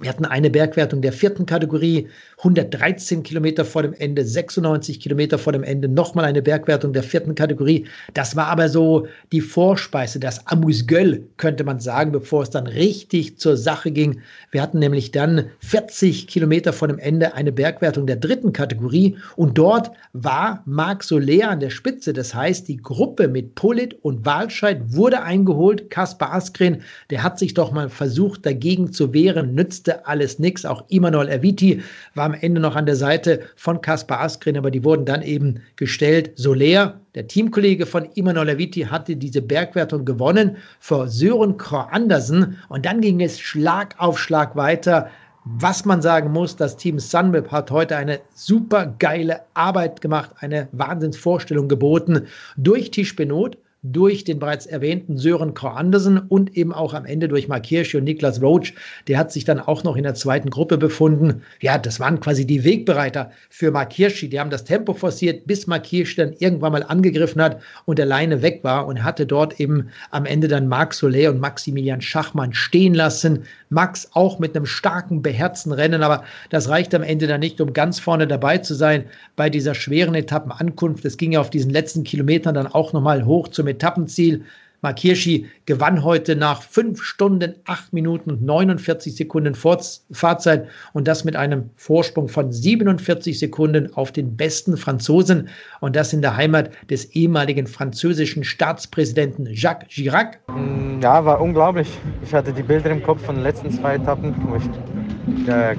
Wir 0.00 0.08
hatten 0.08 0.24
eine 0.24 0.48
Bergwertung 0.48 1.02
der 1.02 1.12
vierten 1.12 1.44
Kategorie, 1.44 2.08
113 2.38 3.22
Kilometer 3.22 3.64
vor 3.64 3.82
dem 3.82 3.92
Ende, 3.92 4.24
96 4.24 4.98
Kilometer 4.98 5.38
vor 5.38 5.52
dem 5.52 5.62
Ende, 5.62 5.86
nochmal 5.86 6.24
eine 6.24 6.40
Bergwertung 6.40 6.94
der 6.94 7.02
vierten 7.02 7.34
Kategorie. 7.34 7.86
Das 8.14 8.34
war 8.34 8.46
aber 8.46 8.70
so 8.70 9.06
die 9.32 9.42
Vorspeise, 9.42 10.18
das 10.18 10.46
Amuse-Gueule, 10.46 11.22
könnte 11.36 11.62
man 11.62 11.78
sagen, 11.78 12.10
bevor 12.10 12.42
es 12.42 12.48
dann 12.48 12.66
richtig 12.66 13.38
zur 13.38 13.58
Sache 13.58 13.90
ging. 13.90 14.22
Wir 14.50 14.62
hatten 14.62 14.78
nämlich 14.78 15.12
dann 15.12 15.50
40 15.60 16.26
Kilometer 16.26 16.72
vor 16.72 16.88
dem 16.88 16.98
Ende 16.98 17.34
eine 17.34 17.52
Bergwertung 17.52 18.06
der 18.06 18.16
dritten 18.16 18.54
Kategorie 18.54 19.18
und 19.36 19.58
dort 19.58 19.90
war 20.14 20.62
Marc 20.64 21.04
Soler 21.04 21.50
an 21.50 21.60
der 21.60 21.70
Spitze. 21.70 22.14
Das 22.14 22.34
heißt, 22.34 22.66
die 22.66 22.78
Gruppe 22.78 23.28
mit 23.28 23.54
Polit 23.54 23.94
und 24.02 24.24
Walscheid 24.24 24.80
wurde 24.86 25.22
eingeholt. 25.22 25.90
Kaspar 25.90 26.32
Askren, 26.32 26.80
der 27.10 27.22
hat 27.22 27.38
sich 27.38 27.52
doch 27.52 27.72
mal 27.72 27.90
versucht, 27.90 28.46
dagegen 28.46 28.90
zu 28.90 29.12
wehren, 29.12 29.54
nützt 29.54 29.91
nützte 29.92 30.06
alles 30.06 30.38
nichts. 30.38 30.64
Auch 30.64 30.84
Immanuel 30.88 31.28
Erviti 31.28 31.82
war 32.14 32.26
am 32.26 32.34
Ende 32.34 32.60
noch 32.60 32.76
an 32.76 32.86
der 32.86 32.96
Seite 32.96 33.40
von 33.56 33.80
Kaspar 33.80 34.20
Askren, 34.20 34.56
aber 34.56 34.70
die 34.70 34.84
wurden 34.84 35.04
dann 35.04 35.22
eben 35.22 35.60
gestellt. 35.76 36.32
Soler, 36.36 37.00
der 37.14 37.26
Teamkollege 37.26 37.86
von 37.86 38.08
Immanuel 38.14 38.50
Erviti, 38.50 38.82
hatte 38.82 39.16
diese 39.16 39.42
Bergwertung 39.42 40.04
gewonnen 40.04 40.56
vor 40.80 41.08
Sören 41.08 41.56
Kror 41.56 41.92
Andersen 41.92 42.58
und 42.68 42.86
dann 42.86 43.00
ging 43.00 43.20
es 43.20 43.40
Schlag 43.40 43.94
auf 43.98 44.18
Schlag 44.18 44.56
weiter. 44.56 45.08
Was 45.44 45.84
man 45.84 46.00
sagen 46.00 46.30
muss, 46.30 46.54
das 46.54 46.76
Team 46.76 47.00
Sunweb 47.00 47.50
hat 47.50 47.72
heute 47.72 47.96
eine 47.96 48.20
super 48.32 48.94
geile 49.00 49.40
Arbeit 49.54 50.00
gemacht, 50.00 50.30
eine 50.38 50.68
Wahnsinnsvorstellung 50.70 51.66
geboten 51.66 52.28
durch 52.56 52.92
Tisch 52.92 53.16
Benot, 53.16 53.58
durch 53.82 54.22
den 54.22 54.38
bereits 54.38 54.66
erwähnten 54.66 55.18
Sören 55.18 55.54
Krau 55.54 55.70
Andersen 55.70 56.18
und 56.18 56.56
eben 56.56 56.72
auch 56.72 56.94
am 56.94 57.04
Ende 57.04 57.26
durch 57.26 57.48
Mark 57.48 57.66
Hirsch 57.66 57.96
und 57.96 58.04
Niklas 58.04 58.40
Roach. 58.40 58.74
Der 59.08 59.18
hat 59.18 59.32
sich 59.32 59.44
dann 59.44 59.58
auch 59.58 59.82
noch 59.82 59.96
in 59.96 60.04
der 60.04 60.14
zweiten 60.14 60.50
Gruppe 60.50 60.78
befunden. 60.78 61.42
Ja, 61.60 61.78
das 61.78 61.98
waren 61.98 62.20
quasi 62.20 62.46
die 62.46 62.62
Wegbereiter 62.62 63.32
für 63.50 63.72
Mark 63.72 63.92
Hirschi. 63.92 64.28
Die 64.28 64.38
haben 64.38 64.50
das 64.50 64.62
Tempo 64.62 64.94
forciert, 64.94 65.48
bis 65.48 65.66
Mark 65.66 65.84
Hirsch 65.86 66.14
dann 66.14 66.32
irgendwann 66.38 66.72
mal 66.72 66.84
angegriffen 66.84 67.42
hat 67.42 67.60
und 67.84 67.98
alleine 67.98 68.40
weg 68.40 68.60
war 68.62 68.86
und 68.86 69.02
hatte 69.02 69.26
dort 69.26 69.58
eben 69.58 69.88
am 70.12 70.26
Ende 70.26 70.46
dann 70.46 70.68
Marc 70.68 70.94
Soler 70.94 71.30
und 71.30 71.40
Maximilian 71.40 72.00
Schachmann 72.00 72.54
stehen 72.54 72.94
lassen. 72.94 73.42
Max 73.72 74.10
auch 74.12 74.38
mit 74.38 74.54
einem 74.54 74.66
starken, 74.66 75.22
beherzten 75.22 75.72
Rennen, 75.72 76.02
aber 76.02 76.24
das 76.50 76.68
reicht 76.68 76.94
am 76.94 77.02
Ende 77.02 77.26
dann 77.26 77.40
nicht, 77.40 77.60
um 77.60 77.72
ganz 77.72 77.98
vorne 77.98 78.26
dabei 78.26 78.58
zu 78.58 78.74
sein 78.74 79.06
bei 79.34 79.50
dieser 79.50 79.74
schweren 79.74 80.14
Etappenankunft. 80.14 81.04
Es 81.04 81.16
ging 81.16 81.32
ja 81.32 81.40
auf 81.40 81.50
diesen 81.50 81.70
letzten 81.70 82.04
Kilometern 82.04 82.54
dann 82.54 82.66
auch 82.66 82.92
nochmal 82.92 83.24
hoch 83.24 83.48
zum 83.48 83.66
Etappenziel. 83.66 84.44
Mark 84.82 84.98
Hirschi 84.98 85.46
gewann 85.64 86.02
heute 86.02 86.34
nach 86.34 86.60
5 86.60 87.00
Stunden, 87.00 87.54
8 87.66 87.92
Minuten 87.92 88.32
und 88.32 88.42
49 88.42 89.14
Sekunden 89.14 89.54
Fahrzeit 89.54 90.66
und 90.92 91.06
das 91.06 91.24
mit 91.24 91.36
einem 91.36 91.70
Vorsprung 91.76 92.28
von 92.28 92.50
47 92.50 93.38
Sekunden 93.38 93.94
auf 93.94 94.10
den 94.10 94.36
besten 94.36 94.76
Franzosen 94.76 95.48
und 95.80 95.94
das 95.94 96.12
in 96.12 96.20
der 96.20 96.36
Heimat 96.36 96.70
des 96.90 97.04
ehemaligen 97.12 97.68
französischen 97.68 98.42
Staatspräsidenten 98.42 99.46
Jacques 99.52 99.88
Chirac. 99.88 100.40
Mm, 100.48 101.00
ja, 101.00 101.24
war 101.24 101.40
unglaublich. 101.40 101.88
Ich 102.24 102.34
hatte 102.34 102.52
die 102.52 102.64
Bilder 102.64 102.90
im 102.90 103.04
Kopf 103.04 103.24
von 103.24 103.36
den 103.36 103.44
letzten 103.44 103.70
zwei 103.70 103.94
Etappen, 103.94 104.34
wo 104.48 104.56
ich 104.56 105.48
äh, 105.48 105.76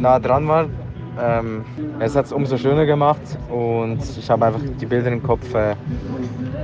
nah 0.00 0.20
dran 0.20 0.46
war. 0.46 0.68
Ähm, 1.22 1.64
es 1.98 2.16
hat 2.16 2.26
es 2.26 2.32
umso 2.32 2.56
schöner 2.56 2.86
gemacht 2.86 3.20
und 3.50 3.98
ich 4.18 4.30
habe 4.30 4.46
einfach 4.46 4.60
die 4.80 4.86
Bilder 4.86 5.10
im 5.10 5.22
Kopf, 5.22 5.54
äh, 5.54 5.74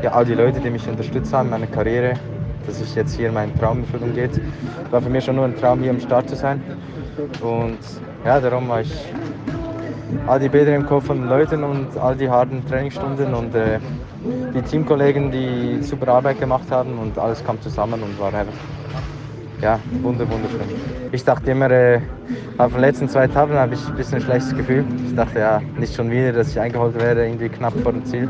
ja, 0.03 0.13
all 0.13 0.25
die 0.25 0.35
Leute, 0.35 0.61
die 0.61 0.71
mich 0.71 0.89
unterstützt 0.89 1.33
haben, 1.33 1.51
meine 1.51 1.67
Karriere, 1.67 2.15
dass 2.67 2.81
ich 2.81 2.95
jetzt 2.95 3.17
hier 3.17 3.31
meinen 3.33 3.55
Traum 3.59 3.81
Erfüllung 3.81 4.15
geht. 4.15 4.41
War 4.91 5.03
für 5.03 5.11
mich 5.11 5.25
schon 5.25 5.37
nur 5.37 5.45
ein 5.45 5.57
Traum, 5.57 5.81
hier 5.81 5.91
am 5.91 6.01
Start 6.01 6.29
zu 6.29 6.37
sein. 6.37 6.63
Und 7.43 7.79
ja, 8.25 8.41
darum 8.41 8.69
war 8.69 8.81
ich 8.81 8.93
all 10.27 10.41
die 10.41 10.49
Bilder 10.49 10.75
im 10.75 10.87
Kopf 10.87 11.07
von 11.07 11.19
den 11.19 11.29
Leuten 11.29 11.63
und 11.63 11.97
all 11.99 12.17
die 12.17 12.29
harten 12.29 12.65
Trainingsstunden 12.67 13.35
und 13.35 13.55
äh, 13.55 13.79
die 14.55 14.63
Teamkollegen, 14.63 15.31
die 15.31 15.83
super 15.83 16.09
Arbeit 16.15 16.41
gemacht 16.41 16.71
haben 16.71 16.99
und 16.99 17.19
alles 17.19 17.45
kam 17.45 17.61
zusammen 17.61 18.03
und 18.03 18.19
war 18.19 18.33
einfach 18.33 18.55
ja, 19.63 19.81
wunder, 20.03 20.29
wunderschön. 20.31 20.61
Ich 21.13 21.25
dachte 21.25 21.51
immer, 21.51 21.71
äh, 21.71 22.01
auf 22.59 22.73
den 22.73 22.81
letzten 22.81 23.09
zwei 23.09 23.25
Etappen 23.25 23.55
habe 23.55 23.75
ich 23.75 23.87
ein 23.87 23.97
bisschen 23.97 24.17
ein 24.17 24.23
schlechtes 24.23 24.57
Gefühl. 24.57 24.85
Ich 25.07 25.15
dachte 25.15 25.39
ja 25.39 25.63
nicht 25.79 25.95
schon 25.95 26.11
wieder, 26.11 26.33
dass 26.33 26.51
ich 26.51 26.61
eingeholt 26.61 26.95
werde, 27.01 27.27
irgendwie 27.27 27.49
knapp 27.49 27.75
vor 27.83 27.93
dem 27.93 28.05
Ziel. 28.05 28.29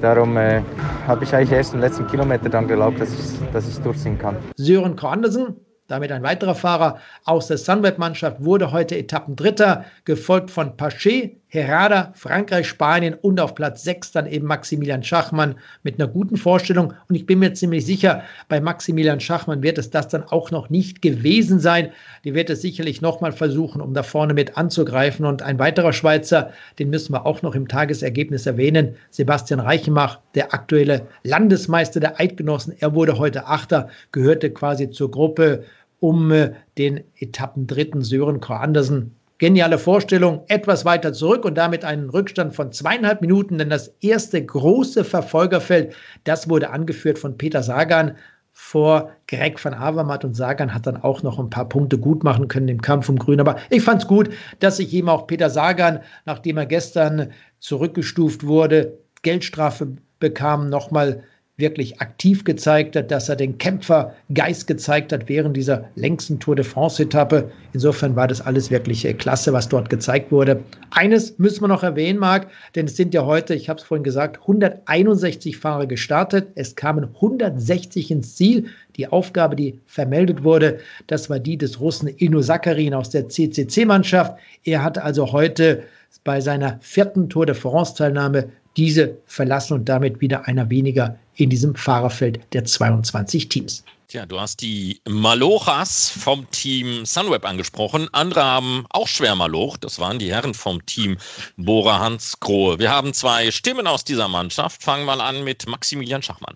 Darum 0.00 0.36
äh, 0.36 0.62
habe 1.06 1.24
ich 1.24 1.34
eigentlich 1.34 1.52
erst 1.52 1.74
im 1.74 1.80
letzten 1.80 2.06
Kilometer 2.06 2.48
dann 2.48 2.68
geglaubt, 2.68 3.00
dass 3.00 3.12
ich, 3.12 3.50
dass 3.52 3.68
ich 3.68 3.78
durchziehen 3.78 4.18
kann. 4.18 4.36
Sören 4.56 4.96
Korndersen 4.96 5.56
damit 5.88 6.10
ein 6.10 6.22
weiterer 6.22 6.54
Fahrer 6.54 6.98
aus 7.24 7.46
der 7.46 7.58
Sunweb-Mannschaft 7.58 8.44
wurde 8.44 8.72
heute 8.72 8.96
Etappendritter, 8.98 9.84
gefolgt 10.04 10.50
von 10.50 10.76
Pache, 10.76 11.30
Herrada, 11.48 12.12
Frankreich, 12.16 12.66
Spanien 12.66 13.14
und 13.14 13.38
auf 13.38 13.54
Platz 13.54 13.84
6 13.84 14.10
dann 14.10 14.26
eben 14.26 14.48
Maximilian 14.48 15.04
Schachmann 15.04 15.54
mit 15.84 16.00
einer 16.00 16.08
guten 16.08 16.36
Vorstellung. 16.36 16.92
Und 17.08 17.14
ich 17.14 17.24
bin 17.24 17.38
mir 17.38 17.54
ziemlich 17.54 17.86
sicher, 17.86 18.24
bei 18.48 18.60
Maximilian 18.60 19.20
Schachmann 19.20 19.62
wird 19.62 19.78
es 19.78 19.90
das 19.90 20.08
dann 20.08 20.24
auch 20.24 20.50
noch 20.50 20.70
nicht 20.70 21.02
gewesen 21.02 21.60
sein. 21.60 21.92
Die 22.24 22.34
wird 22.34 22.50
es 22.50 22.62
sicherlich 22.62 23.00
nochmal 23.00 23.30
versuchen, 23.30 23.80
um 23.80 23.94
da 23.94 24.02
vorne 24.02 24.34
mit 24.34 24.56
anzugreifen. 24.56 25.24
Und 25.24 25.42
ein 25.42 25.60
weiterer 25.60 25.92
Schweizer, 25.92 26.50
den 26.80 26.90
müssen 26.90 27.12
wir 27.12 27.24
auch 27.24 27.42
noch 27.42 27.54
im 27.54 27.68
Tagesergebnis 27.68 28.46
erwähnen, 28.46 28.96
Sebastian 29.10 29.60
Reichenbach, 29.60 30.18
der 30.34 30.52
aktuelle 30.52 31.06
Landesmeister 31.22 32.00
der 32.00 32.18
Eidgenossen. 32.20 32.74
Er 32.80 32.94
wurde 32.94 33.18
heute 33.18 33.46
Achter, 33.46 33.88
gehörte 34.10 34.50
quasi 34.50 34.90
zur 34.90 35.12
Gruppe 35.12 35.64
um 36.00 36.30
äh, 36.30 36.52
den 36.78 37.04
Etappendritten 37.18 38.02
Sören 38.02 38.40
Kor 38.40 38.60
Andersen. 38.60 39.15
Geniale 39.38 39.76
Vorstellung, 39.78 40.44
etwas 40.48 40.86
weiter 40.86 41.12
zurück 41.12 41.44
und 41.44 41.56
damit 41.56 41.84
einen 41.84 42.08
Rückstand 42.08 42.54
von 42.54 42.72
zweieinhalb 42.72 43.20
Minuten, 43.20 43.58
denn 43.58 43.68
das 43.68 43.88
erste 44.00 44.42
große 44.42 45.04
Verfolgerfeld, 45.04 45.94
das 46.24 46.48
wurde 46.48 46.70
angeführt 46.70 47.18
von 47.18 47.36
Peter 47.36 47.62
Sagan 47.62 48.16
vor 48.58 49.10
Greg 49.28 49.62
van 49.62 49.74
Avermaet 49.74 50.24
und 50.24 50.34
Sagan 50.34 50.72
hat 50.72 50.86
dann 50.86 50.96
auch 50.96 51.22
noch 51.22 51.38
ein 51.38 51.50
paar 51.50 51.68
Punkte 51.68 51.98
gut 51.98 52.24
machen 52.24 52.48
können 52.48 52.68
im 52.68 52.80
Kampf 52.80 53.10
um 53.10 53.18
Grün. 53.18 53.38
Aber 53.38 53.56
ich 53.68 53.82
fand 53.82 54.00
es 54.00 54.08
gut, 54.08 54.30
dass 54.60 54.78
sich 54.78 54.94
ihm 54.94 55.10
auch 55.10 55.26
Peter 55.26 55.50
Sagan, 55.50 56.00
nachdem 56.24 56.56
er 56.56 56.64
gestern 56.64 57.32
zurückgestuft 57.58 58.46
wurde, 58.46 58.98
Geldstrafe 59.20 59.96
bekam, 60.18 60.70
nochmal 60.70 61.22
wirklich 61.58 62.02
aktiv 62.02 62.44
gezeigt 62.44 62.96
hat, 62.96 63.10
dass 63.10 63.30
er 63.30 63.36
den 63.36 63.56
Kämpfergeist 63.56 64.66
gezeigt 64.66 65.10
hat 65.10 65.26
während 65.28 65.56
dieser 65.56 65.88
längsten 65.94 66.38
Tour 66.38 66.54
de 66.54 66.64
France-Etappe. 66.64 67.50
Insofern 67.72 68.14
war 68.14 68.28
das 68.28 68.42
alles 68.42 68.70
wirklich 68.70 69.06
äh, 69.06 69.14
klasse, 69.14 69.54
was 69.54 69.68
dort 69.68 69.88
gezeigt 69.88 70.30
wurde. 70.30 70.62
Eines 70.90 71.38
müssen 71.38 71.62
wir 71.62 71.68
noch 71.68 71.82
erwähnen, 71.82 72.18
Marc, 72.18 72.48
denn 72.74 72.84
es 72.84 72.96
sind 72.96 73.14
ja 73.14 73.24
heute, 73.24 73.54
ich 73.54 73.70
habe 73.70 73.80
es 73.80 73.86
vorhin 73.86 74.04
gesagt, 74.04 74.42
161 74.42 75.56
Fahrer 75.56 75.86
gestartet. 75.86 76.48
Es 76.56 76.74
kamen 76.74 77.04
160 77.04 78.10
ins 78.10 78.36
Ziel. 78.36 78.66
Die 78.96 79.08
Aufgabe, 79.08 79.56
die 79.56 79.80
vermeldet 79.86 80.44
wurde, 80.44 80.78
das 81.06 81.30
war 81.30 81.38
die 81.38 81.56
des 81.56 81.80
Russen 81.80 82.08
Inu 82.08 82.42
Sakarin 82.42 82.92
aus 82.92 83.10
der 83.10 83.28
CCC-Mannschaft. 83.28 84.34
Er 84.64 84.82
hatte 84.82 85.02
also 85.02 85.32
heute 85.32 85.84
bei 86.22 86.40
seiner 86.40 86.78
vierten 86.80 87.30
Tour 87.30 87.46
de 87.46 87.54
France-Teilnahme 87.54 88.50
diese 88.76 89.16
verlassen 89.26 89.74
und 89.74 89.88
damit 89.88 90.20
wieder 90.20 90.46
einer 90.46 90.68
weniger 90.70 91.18
in 91.34 91.50
diesem 91.50 91.74
Fahrerfeld 91.74 92.40
der 92.52 92.64
22 92.64 93.48
Teams. 93.48 93.84
Tja, 94.08 94.24
du 94.24 94.38
hast 94.38 94.62
die 94.62 95.00
Malochas 95.08 96.10
vom 96.10 96.48
Team 96.52 97.04
Sunweb 97.04 97.44
angesprochen. 97.44 98.08
Andere 98.12 98.44
haben 98.44 98.86
auch 98.90 99.08
schwer 99.08 99.34
Maloch. 99.34 99.76
Das 99.76 99.98
waren 99.98 100.20
die 100.20 100.32
Herren 100.32 100.54
vom 100.54 100.84
Team 100.86 101.16
Bora 101.56 101.98
Hans 101.98 102.38
Grohe. 102.38 102.78
Wir 102.78 102.90
haben 102.90 103.12
zwei 103.14 103.50
Stimmen 103.50 103.88
aus 103.88 104.04
dieser 104.04 104.28
Mannschaft. 104.28 104.80
Fangen 104.80 105.06
wir 105.06 105.20
an 105.20 105.42
mit 105.42 105.66
Maximilian 105.66 106.22
Schachmann. 106.22 106.54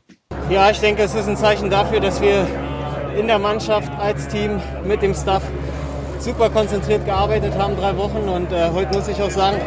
Ja, 0.49 0.71
ich 0.71 0.79
denke, 0.79 1.03
es 1.03 1.15
ist 1.15 1.27
ein 1.27 1.37
Zeichen 1.37 1.71
dafür, 1.71 1.99
dass 1.99 2.21
wir 2.21 2.47
in 3.19 3.27
der 3.27 3.41
Mannschaft 3.41 3.91
als 3.99 4.29
Team 4.29 4.61
mit 4.85 5.03
dem 5.03 5.13
Staff 5.13 5.43
super 6.21 6.51
konzentriert 6.51 7.05
gearbeitet 7.05 7.55
haben, 7.57 7.77
drei 7.77 7.97
Wochen. 7.97 8.29
Und 8.29 8.53
äh, 8.53 8.71
heute 8.73 8.97
muss 8.97 9.09
ich 9.09 9.21
auch 9.23 9.31
sagen, 9.31 9.59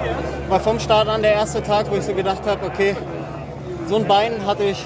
war 0.49 0.59
vom 0.59 0.79
Start 0.79 1.07
an 1.07 1.21
der 1.21 1.33
erste 1.33 1.61
Tag, 1.63 1.89
wo 1.89 1.95
ich 1.95 2.03
so 2.03 2.13
gedacht 2.13 2.43
habe, 2.45 2.65
okay, 2.65 2.95
so 3.87 3.97
ein 3.97 4.07
Bein 4.07 4.45
hatte 4.45 4.63
ich 4.63 4.77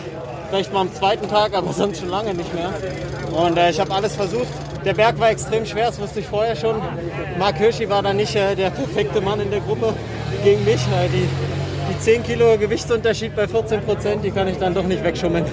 vielleicht 0.49 0.73
mal 0.73 0.81
am 0.81 0.93
zweiten 0.93 1.27
Tag, 1.27 1.53
aber 1.53 1.73
sonst 1.73 1.99
schon 1.99 2.09
lange 2.09 2.33
nicht 2.33 2.53
mehr. 2.53 2.71
Und 3.31 3.57
äh, 3.57 3.69
ich 3.69 3.79
habe 3.79 3.93
alles 3.93 4.15
versucht. 4.15 4.47
Der 4.85 4.93
Berg 4.93 5.19
war 5.19 5.29
extrem 5.29 5.65
schwer, 5.65 5.87
das 5.87 5.99
wusste 5.99 6.21
ich 6.21 6.27
vorher 6.27 6.55
schon. 6.55 6.81
Marc 7.37 7.57
Hirschi 7.57 7.89
war 7.89 8.01
da 8.01 8.13
nicht 8.13 8.35
äh, 8.35 8.55
der 8.55 8.69
perfekte 8.69 9.19
Mann 9.19 9.39
in 9.41 9.51
der 9.51 9.59
Gruppe 9.59 9.93
gegen 10.43 10.63
mich. 10.63 10.79
Die, 11.13 11.27
die 11.91 11.99
10 11.99 12.23
Kilo 12.23 12.57
Gewichtsunterschied 12.57 13.35
bei 13.35 13.47
14 13.47 13.81
Prozent, 13.81 14.23
die 14.23 14.31
kann 14.31 14.47
ich 14.47 14.57
dann 14.57 14.73
doch 14.73 14.85
nicht 14.85 15.03
wegschummeln. 15.03 15.45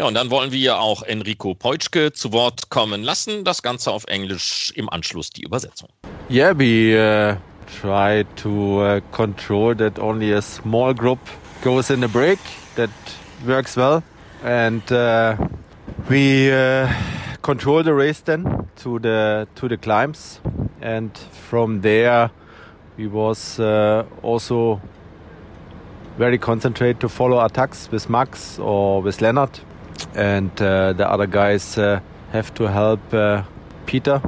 Ja, 0.00 0.06
und 0.06 0.14
dann 0.14 0.30
wollen 0.30 0.52
wir 0.52 0.78
auch 0.78 1.02
Enrico 1.02 1.54
Peutschke 1.54 2.12
zu 2.12 2.32
Wort 2.32 2.70
kommen 2.70 3.02
lassen. 3.02 3.42
Das 3.42 3.62
Ganze 3.62 3.90
auf 3.90 4.04
Englisch 4.04 4.72
im 4.76 4.88
Anschluss 4.88 5.30
die 5.30 5.42
Übersetzung. 5.42 5.88
Yeah, 6.30 6.56
we 6.56 6.94
uh, 6.94 7.34
try 7.80 8.24
to 8.36 8.80
uh, 8.80 9.00
control 9.10 9.74
that 9.74 9.98
only 9.98 10.32
a 10.32 10.40
small 10.40 10.94
group 10.94 11.18
goes 11.64 11.90
in 11.90 12.04
a 12.04 12.06
break. 12.06 12.38
That 12.76 12.90
works 13.44 13.76
well. 13.76 14.04
And 14.44 14.88
uh, 14.92 15.36
we 16.08 16.52
uh, 16.52 16.88
control 17.42 17.82
the 17.82 17.92
race 17.92 18.20
then 18.20 18.68
to 18.84 19.00
the 19.00 19.48
to 19.56 19.68
the 19.68 19.76
climbs. 19.76 20.40
And 20.80 21.10
from 21.50 21.80
there, 21.80 22.30
we 22.96 23.08
was 23.08 23.58
uh, 23.58 24.04
also 24.22 24.80
very 26.18 26.38
concentrated 26.38 27.00
to 27.00 27.08
follow 27.08 27.44
attacks 27.44 27.90
with 27.90 28.08
Max 28.08 28.60
or 28.60 29.02
with 29.02 29.20
Leonard 29.20 29.58
and 30.14 30.50
uh, 30.60 30.92
the 30.92 31.08
other 31.08 31.26
guys 31.26 31.78
uh, 31.78 32.00
have 32.32 32.52
to 32.54 32.64
help 32.64 33.00
uh, 33.12 33.42
Peter. 33.86 34.20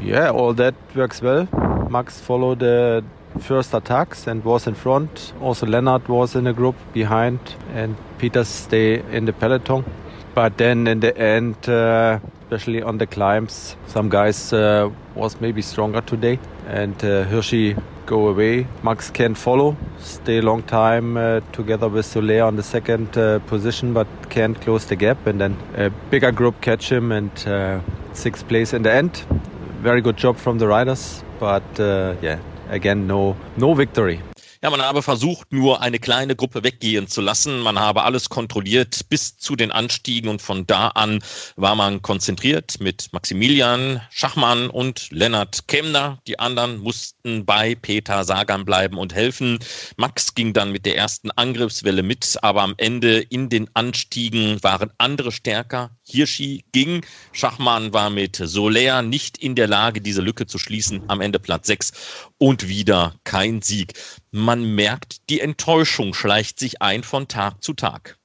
Yeah, 0.00 0.30
all 0.30 0.54
that 0.54 0.74
works 0.94 1.20
well. 1.22 1.48
Max 1.90 2.20
followed 2.20 2.60
the 2.60 3.04
first 3.40 3.74
attacks 3.74 4.26
and 4.26 4.44
was 4.44 4.66
in 4.66 4.74
front. 4.74 5.32
Also, 5.40 5.66
Leonard 5.66 6.08
was 6.08 6.34
in 6.34 6.46
a 6.46 6.52
group 6.52 6.76
behind, 6.92 7.38
and 7.74 7.96
Peter 8.18 8.44
stay 8.44 9.02
in 9.12 9.24
the 9.24 9.32
peloton. 9.32 9.84
But 10.34 10.56
then 10.56 10.86
in 10.86 11.00
the 11.00 11.16
end, 11.16 11.68
uh, 11.68 12.20
especially 12.48 12.80
on 12.82 12.96
the 12.96 13.06
climbs, 13.06 13.76
some 13.88 14.08
guys 14.08 14.54
uh, 14.54 14.90
was 15.14 15.38
maybe 15.38 15.60
stronger 15.60 16.00
today, 16.00 16.38
and 16.66 16.94
uh, 17.04 17.24
Hirschi 17.26 17.76
go 18.06 18.28
away. 18.28 18.66
Max 18.82 19.10
can 19.10 19.34
follow, 19.34 19.76
stay 19.98 20.38
a 20.38 20.42
long 20.42 20.62
time 20.62 21.18
uh, 21.18 21.40
together 21.52 21.90
with 21.90 22.06
Soler 22.06 22.42
on 22.42 22.56
the 22.56 22.62
second 22.62 23.18
uh, 23.18 23.38
position, 23.40 23.92
but 23.92 24.06
can't 24.30 24.58
close 24.62 24.86
the 24.86 24.96
gap. 24.96 25.26
And 25.26 25.38
then 25.38 25.58
a 25.76 25.90
bigger 26.10 26.32
group 26.32 26.58
catch 26.62 26.90
him 26.90 27.12
and 27.12 27.30
uh, 27.46 27.80
sixth 28.14 28.48
place 28.48 28.72
in 28.72 28.82
the 28.82 28.92
end. 28.92 29.26
Very 29.82 30.00
good 30.00 30.16
job 30.16 30.38
from 30.38 30.56
the 30.56 30.66
riders, 30.66 31.22
but 31.38 31.78
uh, 31.78 32.14
yeah, 32.22 32.38
again, 32.70 33.06
no, 33.06 33.36
no 33.58 33.74
victory. 33.74 34.22
Ja, 34.60 34.70
man 34.70 34.82
habe 34.82 35.02
versucht, 35.02 35.52
nur 35.52 35.82
eine 35.82 36.00
kleine 36.00 36.34
Gruppe 36.34 36.64
weggehen 36.64 37.06
zu 37.06 37.20
lassen. 37.20 37.60
Man 37.60 37.78
habe 37.78 38.02
alles 38.02 38.28
kontrolliert 38.28 39.08
bis 39.08 39.38
zu 39.38 39.54
den 39.54 39.70
Anstiegen 39.70 40.28
und 40.28 40.42
von 40.42 40.66
da 40.66 40.88
an 40.88 41.22
war 41.54 41.76
man 41.76 42.02
konzentriert 42.02 42.80
mit 42.80 43.08
Maximilian 43.12 44.00
Schachmann 44.10 44.68
und 44.68 45.12
Lennart 45.12 45.68
Kemner. 45.68 46.18
Die 46.26 46.40
anderen 46.40 46.78
mussten 46.78 47.46
bei 47.46 47.76
Peter 47.76 48.24
Sagan 48.24 48.64
bleiben 48.64 48.98
und 48.98 49.14
helfen. 49.14 49.60
Max 49.96 50.34
ging 50.34 50.52
dann 50.52 50.72
mit 50.72 50.86
der 50.86 50.96
ersten 50.96 51.30
Angriffswelle 51.30 52.02
mit, 52.02 52.36
aber 52.42 52.62
am 52.62 52.74
Ende 52.78 53.20
in 53.20 53.50
den 53.50 53.70
Anstiegen 53.74 54.60
waren 54.64 54.90
andere 54.98 55.30
stärker. 55.30 55.92
Hirschi 56.04 56.64
ging. 56.72 57.04
Schachmann 57.30 57.92
war 57.92 58.10
mit 58.10 58.34
Soler 58.42 59.02
nicht 59.02 59.38
in 59.38 59.54
der 59.54 59.68
Lage, 59.68 60.00
diese 60.00 60.22
Lücke 60.22 60.46
zu 60.46 60.58
schließen. 60.58 61.04
Am 61.06 61.20
Ende 61.20 61.38
Platz 61.38 61.68
6 61.68 61.92
und 62.38 62.68
wieder 62.68 63.14
kein 63.24 63.62
Sieg. 63.62 63.94
Man 64.30 64.74
merkt, 64.74 65.28
die 65.28 65.40
Enttäuschung 65.40 66.14
schleicht 66.14 66.58
sich 66.58 66.80
ein 66.80 67.02
von 67.02 67.28
Tag 67.28 67.62
zu 67.62 67.74
Tag. 67.74 68.18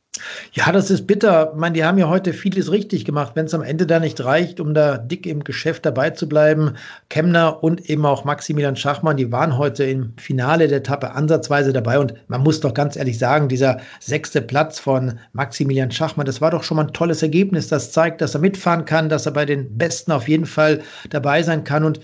Ja, 0.51 0.71
das 0.71 0.91
ist 0.91 1.07
bitter. 1.07 1.51
Ich 1.53 1.59
meine, 1.59 1.73
die 1.73 1.83
haben 1.83 1.97
ja 1.97 2.07
heute 2.07 2.33
vieles 2.33 2.71
richtig 2.71 3.03
gemacht. 3.03 3.31
Wenn 3.35 3.47
es 3.47 3.53
am 3.55 3.63
Ende 3.63 3.87
da 3.87 3.99
nicht 3.99 4.23
reicht, 4.23 4.59
um 4.59 4.75
da 4.75 4.97
dick 4.99 5.25
im 5.25 5.43
Geschäft 5.43 5.85
dabei 5.85 6.11
zu 6.11 6.29
bleiben, 6.29 6.75
Kemner 7.09 7.63
und 7.63 7.89
eben 7.89 8.05
auch 8.05 8.23
Maximilian 8.23 8.75
Schachmann, 8.75 9.17
die 9.17 9.31
waren 9.31 9.57
heute 9.57 9.83
im 9.85 10.13
Finale 10.17 10.67
der 10.67 10.77
Etappe 10.77 11.11
ansatzweise 11.11 11.73
dabei. 11.73 11.97
Und 11.97 12.13
man 12.27 12.41
muss 12.41 12.59
doch 12.59 12.75
ganz 12.75 12.95
ehrlich 12.95 13.17
sagen, 13.17 13.49
dieser 13.49 13.79
sechste 13.99 14.43
Platz 14.43 14.79
von 14.79 15.19
Maximilian 15.33 15.91
Schachmann, 15.91 16.27
das 16.27 16.41
war 16.41 16.51
doch 16.51 16.63
schon 16.63 16.77
mal 16.77 16.85
ein 16.85 16.93
tolles 16.93 17.23
Ergebnis. 17.23 17.67
Das 17.67 17.91
zeigt, 17.91 18.21
dass 18.21 18.35
er 18.35 18.41
mitfahren 18.41 18.85
kann, 18.85 19.09
dass 19.09 19.25
er 19.25 19.31
bei 19.31 19.45
den 19.45 19.75
Besten 19.77 20.11
auf 20.11 20.27
jeden 20.27 20.45
Fall 20.45 20.81
dabei 21.09 21.41
sein 21.41 21.63
kann. 21.63 21.83
Und 21.83 21.99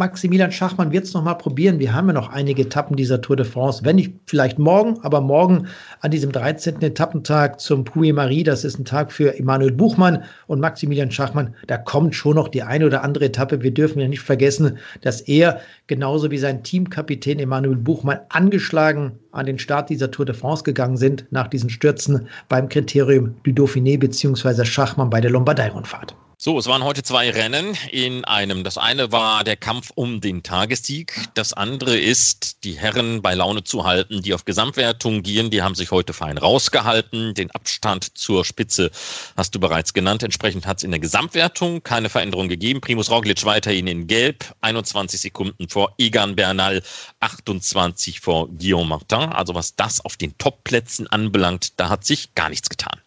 Maximilian 0.00 0.50
Schachmann 0.50 0.92
wird 0.92 1.04
es 1.04 1.12
nochmal 1.12 1.36
probieren. 1.36 1.78
Wir 1.78 1.92
haben 1.92 2.06
ja 2.06 2.14
noch 2.14 2.30
einige 2.30 2.62
Etappen 2.62 2.96
dieser 2.96 3.20
Tour 3.20 3.36
de 3.36 3.44
France. 3.44 3.84
Wenn 3.84 3.96
nicht 3.96 4.14
vielleicht 4.24 4.58
morgen, 4.58 4.98
aber 5.02 5.20
morgen 5.20 5.66
an 6.00 6.10
diesem 6.10 6.32
13. 6.32 6.80
Etappentag 6.80 7.60
zum 7.60 7.84
Puy-Marie, 7.84 8.42
das 8.42 8.64
ist 8.64 8.78
ein 8.78 8.86
Tag 8.86 9.12
für 9.12 9.38
Emanuel 9.38 9.72
Buchmann 9.72 10.24
und 10.46 10.58
Maximilian 10.58 11.10
Schachmann, 11.10 11.54
da 11.66 11.76
kommt 11.76 12.14
schon 12.14 12.36
noch 12.36 12.48
die 12.48 12.62
eine 12.62 12.86
oder 12.86 13.04
andere 13.04 13.26
Etappe. 13.26 13.62
Wir 13.62 13.74
dürfen 13.74 14.00
ja 14.00 14.08
nicht 14.08 14.22
vergessen, 14.22 14.78
dass 15.02 15.20
er 15.20 15.60
genauso 15.86 16.30
wie 16.30 16.38
sein 16.38 16.62
Teamkapitän 16.62 17.38
Emanuel 17.38 17.76
Buchmann 17.76 18.20
angeschlagen 18.30 19.18
an 19.32 19.44
den 19.44 19.58
Start 19.58 19.90
dieser 19.90 20.10
Tour 20.10 20.24
de 20.24 20.34
France 20.34 20.64
gegangen 20.64 20.96
sind 20.96 21.26
nach 21.30 21.48
diesen 21.48 21.68
Stürzen 21.68 22.26
beim 22.48 22.70
Kriterium 22.70 23.34
du 23.42 23.50
Dauphiné 23.50 23.98
bzw. 23.98 24.64
Schachmann 24.64 25.10
bei 25.10 25.20
der 25.20 25.30
Lombardei-Rundfahrt. 25.30 26.16
So, 26.42 26.58
es 26.58 26.64
waren 26.68 26.84
heute 26.84 27.02
zwei 27.02 27.28
Rennen 27.28 27.76
in 27.90 28.24
einem. 28.24 28.64
Das 28.64 28.78
eine 28.78 29.12
war 29.12 29.44
der 29.44 29.58
Kampf 29.58 29.90
um 29.94 30.22
den 30.22 30.42
Tagessieg. 30.42 31.12
Das 31.34 31.52
andere 31.52 31.98
ist, 31.98 32.64
die 32.64 32.78
Herren 32.78 33.20
bei 33.20 33.34
Laune 33.34 33.62
zu 33.62 33.84
halten, 33.84 34.22
die 34.22 34.32
auf 34.32 34.46
Gesamtwertung 34.46 35.22
gehen. 35.22 35.50
Die 35.50 35.60
haben 35.60 35.74
sich 35.74 35.90
heute 35.90 36.14
fein 36.14 36.38
rausgehalten. 36.38 37.34
Den 37.34 37.50
Abstand 37.50 38.16
zur 38.16 38.46
Spitze 38.46 38.90
hast 39.36 39.54
du 39.54 39.60
bereits 39.60 39.92
genannt. 39.92 40.22
Entsprechend 40.22 40.66
hat 40.66 40.78
es 40.78 40.84
in 40.84 40.92
der 40.92 41.00
Gesamtwertung 41.00 41.82
keine 41.82 42.08
Veränderung 42.08 42.48
gegeben. 42.48 42.80
Primus 42.80 43.10
Roglic 43.10 43.44
weiterhin 43.44 43.86
in 43.86 44.06
Gelb, 44.06 44.46
21 44.62 45.20
Sekunden 45.20 45.68
vor 45.68 45.92
Egan 45.98 46.36
Bernal, 46.36 46.82
28 47.20 48.20
vor 48.20 48.48
Guillaume 48.48 48.88
Martin. 48.88 49.28
Also 49.30 49.54
was 49.54 49.76
das 49.76 50.02
auf 50.02 50.16
den 50.16 50.38
Topplätzen 50.38 51.06
anbelangt, 51.06 51.78
da 51.78 51.90
hat 51.90 52.06
sich 52.06 52.34
gar 52.34 52.48
nichts 52.48 52.70
getan. 52.70 52.98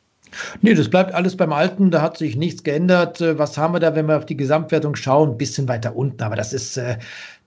Nee, 0.61 0.73
das 0.73 0.89
bleibt 0.89 1.13
alles 1.13 1.35
beim 1.37 1.53
Alten, 1.53 1.91
da 1.91 2.01
hat 2.01 2.17
sich 2.17 2.35
nichts 2.35 2.63
geändert. 2.63 3.21
Äh, 3.21 3.37
was 3.37 3.57
haben 3.57 3.73
wir 3.73 3.79
da, 3.79 3.95
wenn 3.95 4.07
wir 4.07 4.17
auf 4.17 4.25
die 4.25 4.37
Gesamtwertung 4.37 4.95
schauen? 4.95 5.31
Ein 5.31 5.37
bisschen 5.37 5.67
weiter 5.67 5.95
unten, 5.95 6.21
aber 6.23 6.35
das 6.35 6.53
ist 6.53 6.77
äh, 6.77 6.97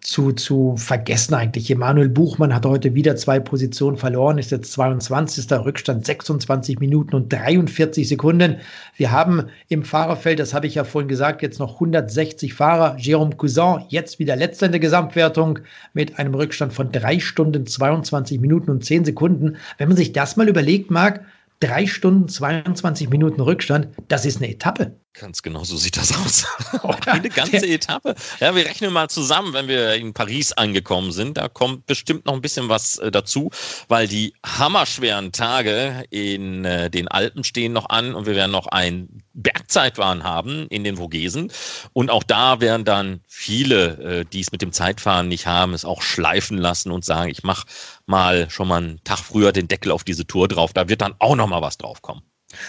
zu, 0.07 0.33
zu 0.33 0.77
vergessen 0.77 1.35
eigentlich. 1.35 1.69
Emanuel 1.69 2.09
Buchmann 2.09 2.55
hat 2.55 2.65
heute 2.65 2.95
wieder 2.95 3.17
zwei 3.17 3.41
Positionen 3.41 3.97
verloren, 3.97 4.39
ist 4.39 4.53
jetzt 4.53 4.73
22. 4.73 5.51
Rückstand 5.51 6.07
26 6.07 6.79
Minuten 6.79 7.17
und 7.17 7.33
43 7.33 8.09
Sekunden. 8.09 8.59
Wir 8.97 9.11
haben 9.11 9.47
im 9.69 9.83
Fahrerfeld, 9.83 10.39
das 10.39 10.55
habe 10.55 10.69
ich 10.69 10.77
ja 10.77 10.85
vorhin 10.85 11.09
gesagt, 11.09 11.43
jetzt 11.43 11.59
noch 11.59 11.75
160 11.75 12.55
Fahrer. 12.55 12.97
Jérôme 12.99 13.35
Cousin, 13.37 13.85
jetzt 13.89 14.21
wieder 14.21 14.37
letzter 14.37 14.67
in 14.67 14.73
der 14.73 14.81
Gesamtwertung 14.81 15.59
mit 15.93 16.19
einem 16.21 16.35
Rückstand 16.35 16.73
von 16.73 16.93
drei 16.93 17.19
Stunden, 17.19 17.67
22 17.67 18.41
Minuten 18.41 18.71
und 18.71 18.85
10 18.85 19.07
Sekunden. 19.07 19.57
Wenn 19.79 19.89
man 19.89 19.97
sich 19.97 20.13
das 20.13 20.37
mal 20.37 20.49
überlegt, 20.49 20.91
Marc, 20.91 21.23
drei 21.61 21.87
Stunden, 21.87 22.29
22 22.29 23.09
Minuten 23.09 23.41
Rückstand, 23.41 23.89
das 24.09 24.25
ist 24.25 24.39
eine 24.39 24.51
Etappe. 24.51 25.01
Ganz 25.19 25.43
genau 25.43 25.65
so 25.65 25.79
sieht 25.79 25.97
das 25.97 26.13
aus. 26.25 26.45
Eine 27.07 27.31
ganze 27.31 27.67
Etappe. 27.67 28.15
Ja, 28.39 28.55
wir 28.55 28.67
rechnen 28.67 28.93
mal 28.93 29.09
zusammen, 29.09 29.55
wenn 29.55 29.67
wir 29.67 29.95
in 29.95 30.13
Paris 30.13 30.53
angekommen 30.53 31.11
sind. 31.11 31.39
Da 31.39 31.49
kommt 31.49 31.87
bestimmt 31.87 32.27
noch 32.27 32.35
ein 32.35 32.43
bisschen 32.43 32.69
was 32.69 32.99
äh, 32.99 33.11
dazu, 33.11 33.51
weil 33.89 34.09
die 34.09 34.35
hammerschweren 34.45 35.33
Tage 35.33 36.05
in 36.11 36.67
äh, 36.67 36.91
den 36.91 37.09
Alpen 37.09 37.45
stehen 37.45 37.73
noch 37.73 37.89
an 37.89 38.15
und 38.15 38.27
wir 38.27 38.35
werden 38.35 38.51
noch 38.51 38.67
ein 38.67 39.23
Bergzeitfahren 39.33 40.23
haben 40.23 40.67
in 40.69 40.85
den 40.85 40.99
Vogesen. 40.99 41.51
Und 41.95 42.11
auch 42.11 42.23
da 42.23 42.61
werden 42.61 42.85
dann 42.85 43.21
viele, 43.27 44.21
äh, 44.21 44.25
die 44.31 44.41
es 44.41 44.53
mit 44.53 44.61
dem 44.61 44.73
Zeitfahren 44.73 45.29
nicht 45.29 45.47
haben, 45.47 45.73
es 45.73 45.87
auch 45.87 46.03
schleifen 46.03 46.59
lassen 46.59 46.91
und 46.91 47.07
sagen, 47.07 47.31
ich 47.31 47.43
mache 47.43 47.67
mal 48.05 48.51
schon 48.51 48.69
mal 48.69 48.83
einen 48.83 49.05
Tag 49.05 49.21
früher 49.21 49.53
den 49.53 49.69
Deckel 49.69 49.93
auf 49.93 50.05
diese 50.05 50.27
Tour 50.27 50.47
drauf. 50.47 50.75
Da 50.75 50.91
wird 50.91 51.01
dann 51.01 51.15
auch 51.21 51.37
noch 51.37 51.47
mal 51.47 51.63
was 51.63 51.79
drauf 51.79 52.03
kommen. 52.03 52.23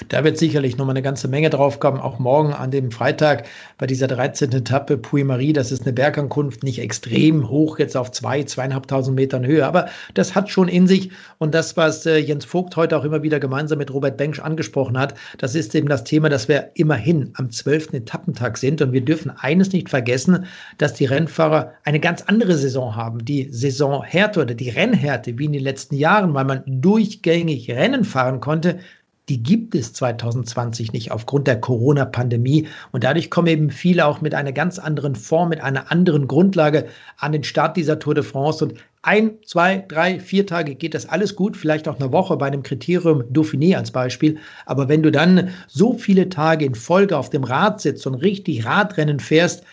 Da 0.10 0.24
wird 0.24 0.38
sicherlich 0.38 0.78
noch 0.78 0.86
mal 0.86 0.92
eine 0.92 1.02
ganze 1.02 1.28
Menge 1.28 1.50
drauf 1.50 1.80
kommen. 1.80 2.00
Auch 2.00 2.20
morgen 2.20 2.54
an 2.54 2.72
dem 2.72 2.92
Freitag 2.92 3.46
bei 3.78 3.88
dieser 3.88 4.08
13. 4.08 4.52
Etappe 4.52 4.98
Puy-Marie. 4.98 5.54
Das 5.54 5.72
ist 5.72 5.84
eine 5.84 5.94
Bergankunft, 5.94 6.64
nicht 6.64 6.80
extrem 6.80 7.50
hoch, 7.50 7.80
jetzt 7.80 7.98
auf 7.98 8.12
zwei, 8.12 8.44
zweieinhalbtausend 8.44 9.16
Metern 9.16 9.46
Höhe. 9.46 9.66
Aber 9.66 9.88
das 10.14 10.36
hat 10.36 10.50
schon 10.50 10.68
in 10.68 10.88
sich. 10.88 11.12
Und 11.38 11.54
das, 11.54 11.78
was 11.78 12.06
äh, 12.06 12.18
Jens 12.18 12.46
Vogt 12.46 12.76
heute 12.76 12.98
auch 12.98 13.04
immer 13.04 13.24
wieder 13.24 13.40
gemeinsam 13.40 13.78
mit 13.78 13.94
Robert 13.94 14.18
Bengsch 14.18 14.40
angesprochen 14.40 14.98
hat, 14.98 15.14
das 15.38 15.56
ist 15.56 15.76
eben 15.76 15.90
das 15.90 16.04
Thema, 16.04 16.30
dass 16.30 16.48
wir 16.48 16.72
immerhin 16.76 17.32
am 17.36 17.50
12. 17.52 17.94
Etappentag 17.94 18.58
sind. 18.58 18.82
Und 18.82 18.92
wir 18.92 19.02
dürfen 19.02 19.32
eines 19.38 19.72
nicht 19.72 19.90
vergessen, 19.90 20.46
dass 20.78 20.94
die 20.94 21.06
Rennfahrer 21.06 21.74
eine 21.84 22.00
ganz 22.00 22.22
andere 22.24 22.56
Saison 22.56 22.96
haben. 22.96 23.24
Die 23.24 23.50
Saisonhärte 23.52 24.42
oder 24.42 24.54
die 24.54 24.70
Rennhärte 24.70 25.38
wie 25.38 25.46
in 25.46 25.54
den 25.54 25.64
letzten 25.64 25.96
Jahren, 25.96 26.34
weil 26.34 26.46
man 26.46 26.64
durchgängig 26.66 27.70
Rennen 27.72 28.04
fahren 28.04 28.40
konnte, 28.40 28.80
die 29.30 29.44
gibt 29.44 29.76
es 29.76 29.92
2020 29.94 30.94
nicht 30.94 31.12
aufgrund 31.12 31.48
der 31.48 31.60
Corona-Pandemie. 31.60 32.68
Und 32.92 33.04
dadurch 33.04 33.30
kommen 33.30 33.48
eben 33.48 33.70
viele 33.72 34.06
auch 34.06 34.22
mit 34.22 34.34
einer 34.34 34.54
ganz 34.54 34.80
anderen 34.80 35.16
Form, 35.16 35.50
mit 35.50 35.62
einer 35.62 35.92
anderen 35.92 36.28
Grundlage 36.28 36.88
an 37.18 37.34
den 37.34 37.44
Start 37.44 37.76
dieser 37.76 38.00
Tour 38.00 38.16
de 38.16 38.24
France. 38.24 38.64
Und 38.64 38.76
ein, 39.02 39.32
zwei, 39.46 39.84
drei, 39.88 40.20
vier 40.20 40.48
Tage 40.48 40.76
geht 40.76 40.94
das 40.94 41.08
alles 41.08 41.36
gut, 41.36 41.58
vielleicht 41.58 41.88
auch 41.90 42.00
eine 42.00 42.12
Woche 42.14 42.38
bei 42.38 42.48
einem 42.48 42.64
Kriterium 42.64 43.24
Dauphiné 43.32 43.76
als 43.76 43.92
Beispiel. 43.92 44.38
Aber 44.66 44.88
wenn 44.88 45.04
du 45.04 45.12
dann 45.12 45.50
so 45.68 45.94
viele 45.94 46.30
Tage 46.30 46.66
in 46.66 46.76
Folge 46.76 47.18
auf 47.18 47.30
dem 47.30 47.44
Rad 47.44 47.82
sitzt 47.82 48.08
und 48.08 48.16
richtig 48.16 48.66
Radrennen 48.66 49.20
fährst, 49.20 49.64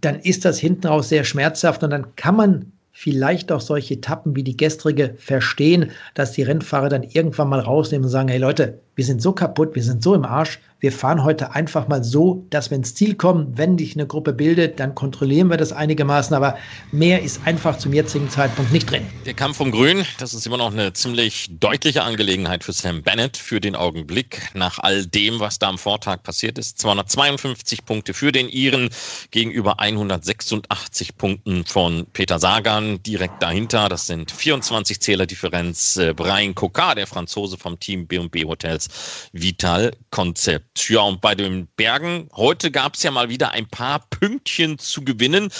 dann 0.00 0.20
ist 0.20 0.44
das 0.44 0.58
hinten 0.58 0.86
raus 0.86 1.08
sehr 1.08 1.24
schmerzhaft 1.24 1.82
und 1.82 1.90
dann 1.90 2.14
kann 2.16 2.36
man 2.36 2.72
vielleicht 2.92 3.52
auch 3.52 3.60
solche 3.60 3.94
Etappen 3.94 4.34
wie 4.36 4.42
die 4.42 4.56
gestrige 4.56 5.14
verstehen, 5.18 5.90
dass 6.14 6.32
die 6.32 6.42
Rennfahrer 6.42 6.88
dann 6.88 7.02
irgendwann 7.02 7.50
mal 7.50 7.60
rausnehmen 7.60 8.06
und 8.06 8.10
sagen, 8.10 8.28
hey 8.28 8.38
Leute, 8.38 8.80
wir 8.96 9.04
sind 9.04 9.20
so 9.20 9.32
kaputt, 9.32 9.74
wir 9.74 9.82
sind 9.82 10.02
so 10.02 10.14
im 10.14 10.24
Arsch, 10.24 10.58
wir 10.80 10.92
fahren 10.92 11.24
heute 11.24 11.54
einfach 11.54 11.88
mal 11.88 12.04
so, 12.04 12.46
dass 12.50 12.70
wir 12.70 12.76
ins 12.76 12.94
Ziel 12.94 13.14
kommen. 13.14 13.52
Wenn 13.56 13.78
dich 13.78 13.94
eine 13.94 14.06
Gruppe 14.06 14.34
bildet, 14.34 14.78
dann 14.78 14.94
kontrollieren 14.94 15.48
wir 15.48 15.56
das 15.56 15.72
einigermaßen, 15.72 16.36
aber 16.36 16.58
mehr 16.92 17.22
ist 17.22 17.40
einfach 17.46 17.78
zum 17.78 17.94
jetzigen 17.94 18.28
Zeitpunkt 18.28 18.72
nicht 18.72 18.90
drin. 18.90 19.02
Der 19.24 19.32
Kampf 19.32 19.58
um 19.60 19.70
Grün, 19.70 20.04
das 20.18 20.34
ist 20.34 20.46
immer 20.46 20.58
noch 20.58 20.72
eine 20.72 20.92
ziemlich 20.92 21.48
deutliche 21.50 22.02
Angelegenheit 22.02 22.62
für 22.62 22.72
Sam 22.72 23.02
Bennett 23.02 23.38
für 23.38 23.58
den 23.58 23.74
Augenblick. 23.74 24.50
Nach 24.52 24.78
all 24.78 25.06
dem, 25.06 25.40
was 25.40 25.58
da 25.58 25.68
am 25.68 25.78
Vortag 25.78 26.22
passiert 26.22 26.58
ist, 26.58 26.78
252 26.78 27.84
Punkte 27.86 28.12
für 28.12 28.30
den 28.30 28.48
Iren 28.48 28.90
gegenüber 29.30 29.80
186 29.80 31.16
Punkten 31.16 31.64
von 31.64 32.06
Peter 32.12 32.38
Sagan. 32.38 33.02
Direkt 33.02 33.42
dahinter, 33.42 33.88
das 33.88 34.06
sind 34.06 34.30
24 34.30 35.00
Zähler 35.00 35.26
Differenz, 35.26 35.96
äh, 35.96 36.12
Brian 36.14 36.54
Cocard, 36.54 36.98
der 36.98 37.06
Franzose 37.06 37.56
vom 37.56 37.80
Team 37.80 38.06
B&B 38.06 38.44
Hotels 38.44 38.85
Vital 39.32 39.92
Concept. 40.10 40.88
Ja, 40.88 41.00
und 41.00 41.20
bei 41.20 41.34
den 41.34 41.68
Bergen, 41.76 42.28
heute 42.34 42.70
gab 42.70 42.94
es 42.94 43.02
ja 43.02 43.10
mal 43.10 43.28
wieder 43.28 43.52
ein 43.52 43.68
paar 43.68 44.06
Pünktchen 44.10 44.78
zu 44.78 45.02
gewinnen, 45.02 45.50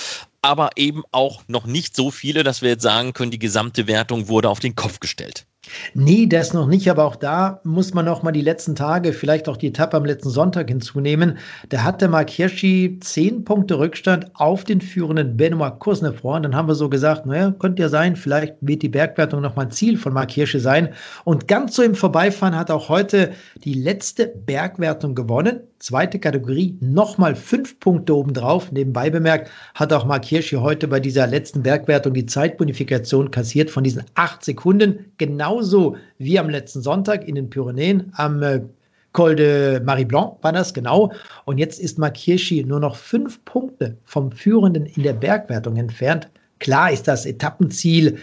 aber 0.42 0.70
eben 0.76 1.02
auch 1.12 1.42
noch 1.48 1.66
nicht 1.66 1.96
so 1.96 2.10
viele, 2.10 2.44
dass 2.44 2.62
wir 2.62 2.70
jetzt 2.70 2.82
sagen 2.82 3.12
können, 3.12 3.30
die 3.30 3.38
gesamte 3.38 3.86
Wertung 3.86 4.28
wurde 4.28 4.48
auf 4.48 4.60
den 4.60 4.76
Kopf 4.76 5.00
gestellt. 5.00 5.46
Nee, 5.94 6.26
das 6.26 6.52
noch 6.52 6.66
nicht, 6.66 6.90
aber 6.90 7.04
auch 7.04 7.16
da 7.16 7.60
muss 7.64 7.94
man 7.94 8.04
noch 8.04 8.22
mal 8.22 8.32
die 8.32 8.40
letzten 8.40 8.74
Tage, 8.74 9.12
vielleicht 9.12 9.48
auch 9.48 9.56
die 9.56 9.68
Etappe 9.68 9.96
am 9.96 10.04
letzten 10.04 10.30
Sonntag 10.30 10.68
hinzunehmen. 10.68 11.38
Da 11.68 11.82
hatte 11.82 12.08
Mark 12.08 12.30
Hirschi 12.30 12.98
zehn 13.00 13.44
Punkte 13.44 13.78
Rückstand 13.78 14.30
auf 14.34 14.64
den 14.64 14.80
führenden 14.80 15.36
Benoit 15.36 15.78
Kuznefroy. 15.78 16.36
Und 16.36 16.42
dann 16.44 16.54
haben 16.54 16.68
wir 16.68 16.74
so 16.74 16.88
gesagt, 16.88 17.26
naja, 17.26 17.54
könnte 17.58 17.82
ja 17.82 17.88
sein, 17.88 18.16
vielleicht 18.16 18.54
wird 18.60 18.82
die 18.82 18.88
Bergwertung 18.88 19.40
noch 19.42 19.56
mal 19.56 19.62
ein 19.62 19.70
Ziel 19.70 19.98
von 19.98 20.12
Mark 20.12 20.30
Hirschi 20.30 20.60
sein. 20.60 20.90
Und 21.24 21.48
ganz 21.48 21.76
so 21.76 21.82
im 21.82 21.94
Vorbeifahren 21.94 22.56
hat 22.56 22.70
auch 22.70 22.88
heute 22.88 23.32
die 23.64 23.74
letzte 23.74 24.26
Bergwertung 24.26 25.14
gewonnen 25.14 25.60
zweite 25.78 26.18
Kategorie 26.18 26.76
nochmal 26.80 27.34
fünf 27.34 27.78
Punkte 27.80 28.16
obendrauf. 28.16 28.72
Nebenbei 28.72 29.10
bemerkt 29.10 29.50
hat 29.74 29.92
auch 29.92 30.04
Mark 30.04 30.24
Hirschi 30.24 30.56
heute 30.56 30.88
bei 30.88 31.00
dieser 31.00 31.26
letzten 31.26 31.62
Bergwertung 31.62 32.14
die 32.14 32.26
Zeitbonifikation 32.26 33.30
kassiert 33.30 33.70
von 33.70 33.84
diesen 33.84 34.04
acht 34.14 34.44
Sekunden. 34.44 35.12
Genauso 35.18 35.96
wie 36.18 36.38
am 36.38 36.48
letzten 36.48 36.82
Sonntag 36.82 37.26
in 37.28 37.34
den 37.34 37.50
Pyrenäen 37.50 38.12
am 38.16 38.42
äh, 38.42 38.60
Col 39.12 39.34
de 39.34 39.80
Marie 39.80 40.04
Blanc 40.04 40.34
war 40.42 40.52
das, 40.52 40.74
genau. 40.74 41.10
Und 41.46 41.56
jetzt 41.56 41.80
ist 41.80 41.98
Mark 41.98 42.18
Hirschi 42.18 42.62
nur 42.64 42.80
noch 42.80 42.96
fünf 42.96 43.42
Punkte 43.46 43.96
vom 44.04 44.30
Führenden 44.30 44.84
in 44.84 45.04
der 45.04 45.14
Bergwertung 45.14 45.76
entfernt. 45.76 46.28
Klar 46.58 46.92
ist 46.92 47.08
das 47.08 47.24
Etappenziel 47.24 48.18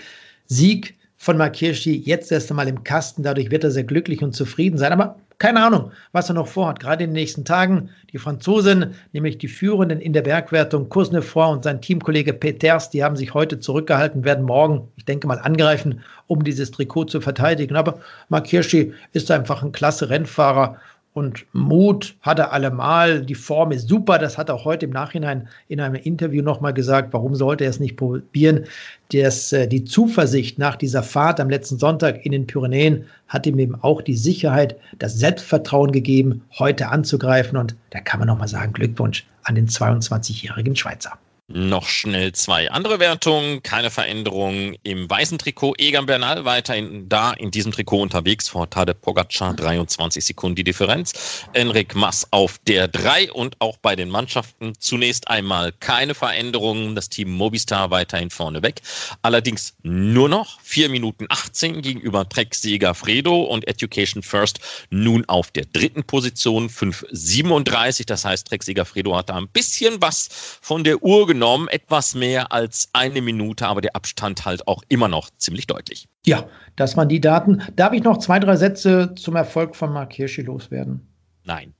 Sieg 0.45 0.95
von 1.17 1.37
Mark 1.37 1.55
Hirschi 1.55 1.95
jetzt 2.05 2.31
erst 2.31 2.51
einmal 2.51 2.67
im 2.67 2.83
Kasten. 2.83 3.23
Dadurch 3.23 3.49
wird 3.49 3.63
er 3.63 3.71
sehr 3.71 3.85
glücklich 3.85 4.21
und 4.21 4.35
zufrieden 4.35 4.77
sein. 4.77 4.91
Aber 4.91 5.15
keine 5.39 5.63
Ahnung, 5.63 5.91
was 6.11 6.29
er 6.29 6.35
noch 6.35 6.47
vorhat, 6.47 6.79
gerade 6.79 7.03
in 7.03 7.09
den 7.09 7.15
nächsten 7.15 7.45
Tagen. 7.45 7.89
Die 8.11 8.17
Franzosen, 8.17 8.93
nämlich 9.11 9.37
die 9.37 9.47
Führenden 9.47 9.99
in 9.99 10.13
der 10.13 10.21
Bergwertung, 10.21 10.89
Kuznefroy 10.89 11.51
und 11.51 11.63
sein 11.63 11.81
Teamkollege 11.81 12.33
Peters, 12.33 12.89
die 12.89 13.03
haben 13.03 13.15
sich 13.15 13.33
heute 13.33 13.59
zurückgehalten, 13.59 14.23
werden 14.23 14.45
morgen, 14.45 14.87
ich 14.95 15.05
denke 15.05 15.27
mal, 15.27 15.39
angreifen, 15.39 16.01
um 16.27 16.43
dieses 16.43 16.71
Trikot 16.71 17.05
zu 17.05 17.21
verteidigen. 17.21 17.75
Aber 17.75 17.99
Mark 18.29 18.47
Hirschi 18.47 18.93
ist 19.13 19.31
einfach 19.31 19.63
ein 19.63 19.71
klasse 19.71 20.09
Rennfahrer 20.09 20.77
und 21.13 21.45
Mut 21.53 22.15
hat 22.21 22.39
er 22.39 22.51
allemal. 22.53 23.23
Die 23.23 23.35
Form 23.35 23.71
ist 23.71 23.87
super. 23.87 24.17
Das 24.17 24.37
hat 24.37 24.49
er 24.49 24.55
auch 24.55 24.65
heute 24.65 24.85
im 24.85 24.91
Nachhinein 24.91 25.47
in 25.67 25.79
einem 25.79 25.95
Interview 25.95 26.41
nochmal 26.41 26.73
gesagt. 26.73 27.13
Warum 27.13 27.35
sollte 27.35 27.63
er 27.65 27.69
es 27.69 27.79
nicht 27.79 27.97
probieren? 27.97 28.65
Das, 29.11 29.53
äh, 29.53 29.67
die 29.67 29.83
Zuversicht 29.83 30.57
nach 30.57 30.75
dieser 30.75 31.03
Fahrt 31.03 31.39
am 31.39 31.51
letzten 31.51 31.77
Sonntag 31.77 32.25
in 32.25 32.31
den 32.31 32.47
Pyrenäen 32.47 33.05
hat 33.27 33.45
ihm 33.45 33.59
eben 33.59 33.75
auch 33.75 34.01
die 34.01 34.15
Sicherheit, 34.15 34.75
das 34.97 35.13
Selbstvertrauen 35.13 35.91
gegeben, 35.91 36.41
heute 36.57 36.87
anzugreifen. 36.87 37.57
Und 37.57 37.75
da 37.91 37.99
kann 37.99 38.19
man 38.19 38.27
nochmal 38.27 38.47
sagen, 38.47 38.73
Glückwunsch 38.73 39.25
an 39.43 39.53
den 39.53 39.67
22-jährigen 39.67 40.75
Schweizer. 40.75 41.19
Noch 41.49 41.87
schnell 41.87 42.31
zwei 42.31 42.71
andere 42.71 43.01
Wertungen, 43.01 43.61
keine 43.63 43.91
Veränderung 43.91 44.77
im 44.83 45.09
weißen 45.09 45.37
Trikot. 45.37 45.73
Egan 45.77 46.05
Bernal 46.05 46.45
weiterhin 46.45 47.09
da 47.09 47.33
in 47.33 47.51
diesem 47.51 47.73
Trikot 47.73 48.01
unterwegs 48.01 48.47
vor 48.47 48.69
Tade 48.69 48.93
Pogacar, 48.93 49.53
23 49.53 50.23
Sekunden 50.23 50.55
die 50.55 50.63
Differenz. 50.63 51.43
Enric 51.51 51.95
Mass 51.95 52.25
auf 52.31 52.59
der 52.59 52.87
3 52.87 53.33
und 53.33 53.57
auch 53.59 53.75
bei 53.75 53.97
den 53.97 54.09
Mannschaften 54.09 54.73
zunächst 54.79 55.27
einmal 55.27 55.73
keine 55.73 56.15
Veränderungen. 56.15 56.95
Das 56.95 57.09
Team 57.09 57.33
Mobistar 57.33 57.91
weiterhin 57.91 58.29
vorne 58.29 58.63
weg. 58.63 58.81
Allerdings 59.21 59.75
nur 59.83 60.29
noch 60.29 60.61
4 60.61 60.87
Minuten 60.87 61.25
18 61.27 61.81
gegenüber 61.81 62.27
Trek-Sieger 62.27 62.95
Fredo 62.95 63.41
und 63.41 63.67
Education 63.67 64.23
First 64.23 64.61
nun 64.91 65.25
auf 65.25 65.51
der 65.51 65.65
dritten 65.65 66.05
Position, 66.05 66.69
5,37. 66.69 68.05
Das 68.05 68.23
heißt, 68.23 68.47
Trek-Sieger 68.47 68.85
Fredo 68.85 69.13
hat 69.13 69.27
da 69.27 69.35
ein 69.35 69.49
bisschen 69.49 70.01
was 70.01 70.29
von 70.61 70.85
der 70.85 71.03
Uhr 71.03 71.32
genommen 71.33 71.67
etwas 71.67 72.13
mehr 72.13 72.51
als 72.51 72.89
eine 72.93 73.19
Minute, 73.21 73.65
aber 73.65 73.81
der 73.81 73.95
Abstand 73.95 74.45
halt 74.45 74.67
auch 74.67 74.83
immer 74.87 75.07
noch 75.07 75.31
ziemlich 75.37 75.65
deutlich. 75.65 76.07
Ja, 76.27 76.45
das 76.75 76.95
waren 76.95 77.09
die 77.09 77.19
Daten. 77.19 77.63
Darf 77.75 77.93
ich 77.93 78.03
noch 78.03 78.17
zwei, 78.17 78.39
drei 78.39 78.55
Sätze 78.55 79.15
zum 79.15 79.35
Erfolg 79.35 79.75
von 79.75 79.91
Mark 79.91 80.13
Hirschi 80.13 80.43
loswerden? 80.43 81.07
Nein. 81.43 81.73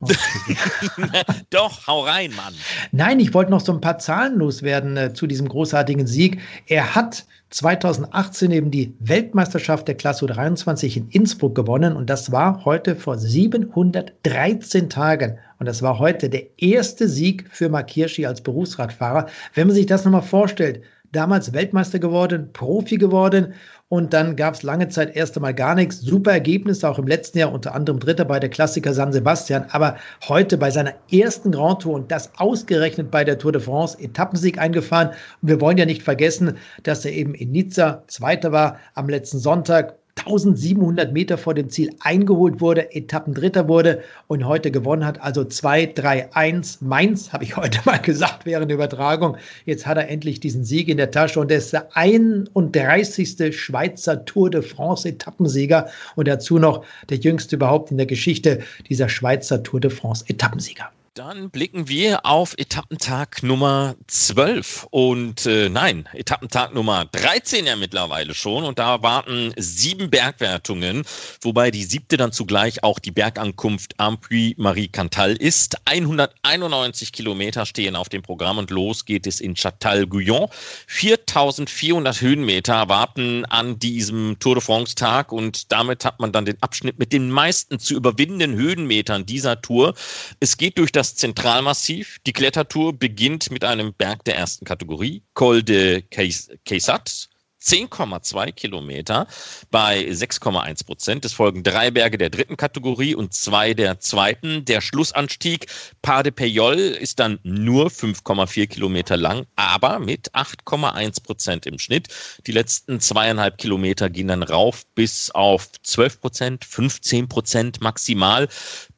Doch, 1.50 1.86
hau 1.88 2.04
rein, 2.04 2.30
Mann. 2.36 2.54
Nein, 2.92 3.18
ich 3.18 3.34
wollte 3.34 3.50
noch 3.50 3.60
so 3.60 3.72
ein 3.72 3.80
paar 3.80 3.98
Zahlen 3.98 4.36
loswerden 4.36 4.96
äh, 4.96 5.12
zu 5.12 5.26
diesem 5.26 5.48
großartigen 5.48 6.06
Sieg. 6.06 6.40
Er 6.66 6.94
hat 6.94 7.26
2018 7.50 8.50
eben 8.52 8.70
die 8.70 8.94
Weltmeisterschaft 9.00 9.88
der 9.88 9.96
Klasse 9.96 10.26
23 10.26 10.98
in 10.98 11.08
Innsbruck 11.08 11.54
gewonnen 11.54 11.96
und 11.96 12.08
das 12.08 12.30
war 12.30 12.64
heute 12.64 12.94
vor 12.94 13.18
713 13.18 14.88
Tagen. 14.88 15.38
Und 15.58 15.66
das 15.66 15.82
war 15.82 15.98
heute 15.98 16.30
der 16.30 16.46
erste 16.58 17.08
Sieg 17.08 17.46
für 17.50 17.68
Mark 17.68 17.90
Hirschi 17.90 18.24
als 18.24 18.40
Berufsradfahrer. 18.40 19.26
Wenn 19.54 19.66
man 19.66 19.74
sich 19.74 19.86
das 19.86 20.04
nochmal 20.04 20.22
vorstellt, 20.22 20.82
damals 21.12 21.52
Weltmeister 21.52 21.98
geworden, 21.98 22.50
Profi 22.52 22.96
geworden 22.96 23.54
und 23.88 24.12
dann 24.12 24.36
gab 24.36 24.54
es 24.54 24.62
lange 24.62 24.88
Zeit 24.88 25.16
erst 25.16 25.36
einmal 25.36 25.54
gar 25.54 25.74
nichts. 25.74 26.00
Super 26.00 26.32
Ergebnisse, 26.32 26.88
auch 26.88 26.98
im 26.98 27.06
letzten 27.06 27.38
Jahr 27.38 27.52
unter 27.52 27.74
anderem 27.74 27.98
Dritter 27.98 28.26
bei 28.26 28.38
der 28.38 28.50
Klassiker 28.50 28.92
San 28.92 29.12
Sebastian, 29.12 29.64
aber 29.70 29.96
heute 30.28 30.58
bei 30.58 30.70
seiner 30.70 30.94
ersten 31.10 31.52
Grand 31.52 31.82
Tour 31.82 31.94
und 31.94 32.10
das 32.10 32.30
ausgerechnet 32.36 33.10
bei 33.10 33.24
der 33.24 33.38
Tour 33.38 33.52
de 33.52 33.62
France 33.62 33.98
Etappensieg 33.98 34.58
eingefahren. 34.58 35.08
Und 35.40 35.48
wir 35.48 35.60
wollen 35.60 35.78
ja 35.78 35.86
nicht 35.86 36.02
vergessen, 36.02 36.58
dass 36.82 37.04
er 37.06 37.12
eben 37.12 37.34
in 37.34 37.52
Nizza 37.52 38.02
Zweiter 38.08 38.52
war 38.52 38.78
am 38.94 39.08
letzten 39.08 39.38
Sonntag 39.38 39.94
1700 40.18 41.12
Meter 41.12 41.38
vor 41.38 41.54
dem 41.54 41.68
Ziel 41.70 41.94
eingeholt 42.00 42.60
wurde, 42.60 42.94
Etappendritter 42.94 43.68
wurde 43.68 44.02
und 44.26 44.46
heute 44.46 44.70
gewonnen 44.70 45.04
hat. 45.04 45.20
Also 45.20 45.44
2, 45.44 45.86
3, 45.86 46.34
1. 46.34 46.80
Mainz, 46.82 47.32
habe 47.32 47.44
ich 47.44 47.56
heute 47.56 47.80
mal 47.84 47.98
gesagt 47.98 48.46
während 48.46 48.70
der 48.70 48.76
Übertragung. 48.76 49.36
Jetzt 49.64 49.86
hat 49.86 49.96
er 49.96 50.08
endlich 50.08 50.40
diesen 50.40 50.64
Sieg 50.64 50.88
in 50.88 50.96
der 50.96 51.10
Tasche 51.10 51.40
und 51.40 51.50
er 51.50 51.58
ist 51.58 51.72
der 51.72 51.88
31. 51.96 53.56
Schweizer 53.56 54.24
Tour 54.24 54.50
de 54.50 54.62
France 54.62 55.08
Etappensieger 55.08 55.88
und 56.16 56.28
dazu 56.28 56.58
noch 56.58 56.84
der 57.08 57.18
jüngste 57.18 57.56
überhaupt 57.56 57.90
in 57.90 57.96
der 57.96 58.06
Geschichte 58.06 58.60
dieser 58.88 59.08
Schweizer 59.08 59.62
Tour 59.62 59.80
de 59.80 59.90
France 59.90 60.24
Etappensieger. 60.28 60.90
Dann 61.18 61.50
blicken 61.50 61.88
wir 61.88 62.24
auf 62.24 62.54
Etappentag 62.58 63.42
Nummer 63.42 63.96
12 64.06 64.86
und 64.92 65.46
äh, 65.46 65.68
nein, 65.68 66.08
Etappentag 66.12 66.72
Nummer 66.72 67.06
13 67.06 67.66
ja 67.66 67.74
mittlerweile 67.74 68.34
schon 68.34 68.62
und 68.62 68.78
da 68.78 69.02
warten 69.02 69.52
sieben 69.56 70.10
Bergwertungen, 70.10 71.02
wobei 71.40 71.72
die 71.72 71.82
siebte 71.82 72.18
dann 72.18 72.30
zugleich 72.30 72.84
auch 72.84 73.00
die 73.00 73.10
Bergankunft 73.10 73.94
am 73.98 74.20
Puy 74.20 74.54
Marie 74.58 74.86
Cantal 74.86 75.32
ist. 75.34 75.78
191 75.86 77.10
Kilometer 77.10 77.66
stehen 77.66 77.96
auf 77.96 78.08
dem 78.08 78.22
Programm 78.22 78.58
und 78.58 78.70
los 78.70 79.04
geht 79.04 79.26
es 79.26 79.40
in 79.40 79.56
Châtal-Guyon. 79.56 80.46
4400 80.86 82.20
Höhenmeter 82.20 82.88
warten 82.88 83.44
an 83.46 83.80
diesem 83.80 84.38
Tour 84.38 84.54
de 84.54 84.62
France 84.62 84.94
Tag 84.94 85.32
und 85.32 85.72
damit 85.72 86.04
hat 86.04 86.20
man 86.20 86.30
dann 86.30 86.44
den 86.44 86.62
Abschnitt 86.62 87.00
mit 87.00 87.12
den 87.12 87.28
meisten 87.28 87.80
zu 87.80 87.94
überwindenden 87.94 88.54
Höhenmetern 88.54 89.26
dieser 89.26 89.60
Tour. 89.60 89.94
Es 90.38 90.56
geht 90.56 90.78
durch 90.78 90.92
das 90.92 91.07
das 91.08 91.14
Zentralmassiv. 91.16 92.18
Die 92.26 92.34
Klettertour 92.34 92.92
beginnt 92.92 93.50
mit 93.50 93.64
einem 93.64 93.94
Berg 93.94 94.24
der 94.24 94.36
ersten 94.36 94.66
Kategorie, 94.66 95.22
Col 95.32 95.62
de 95.62 96.02
Keysat. 96.02 97.28
10,2 97.60 98.52
Kilometer 98.52 99.26
bei 99.70 100.02
6,1 100.02 100.86
Prozent. 100.86 101.24
Es 101.24 101.32
folgen 101.32 101.64
drei 101.64 101.90
Berge 101.90 102.16
der 102.16 102.30
dritten 102.30 102.56
Kategorie 102.56 103.16
und 103.16 103.34
zwei 103.34 103.74
der 103.74 103.98
zweiten. 103.98 104.64
Der 104.64 104.80
Schlussanstieg 104.80 105.66
Pas 106.00 106.22
de 106.22 106.30
Peyol 106.30 106.76
ist 106.76 107.18
dann 107.18 107.40
nur 107.42 107.88
5,4 107.88 108.68
Kilometer 108.68 109.16
lang, 109.16 109.44
aber 109.56 109.98
mit 109.98 110.32
8,1 110.34 111.22
Prozent 111.24 111.66
im 111.66 111.80
Schnitt. 111.80 112.08
Die 112.46 112.52
letzten 112.52 113.00
zweieinhalb 113.00 113.58
Kilometer 113.58 114.08
gehen 114.08 114.28
dann 114.28 114.44
rauf 114.44 114.86
bis 114.94 115.32
auf 115.32 115.68
12 115.82 116.20
Prozent, 116.20 116.64
15 116.64 117.28
Prozent 117.28 117.80
maximal. 117.80 118.48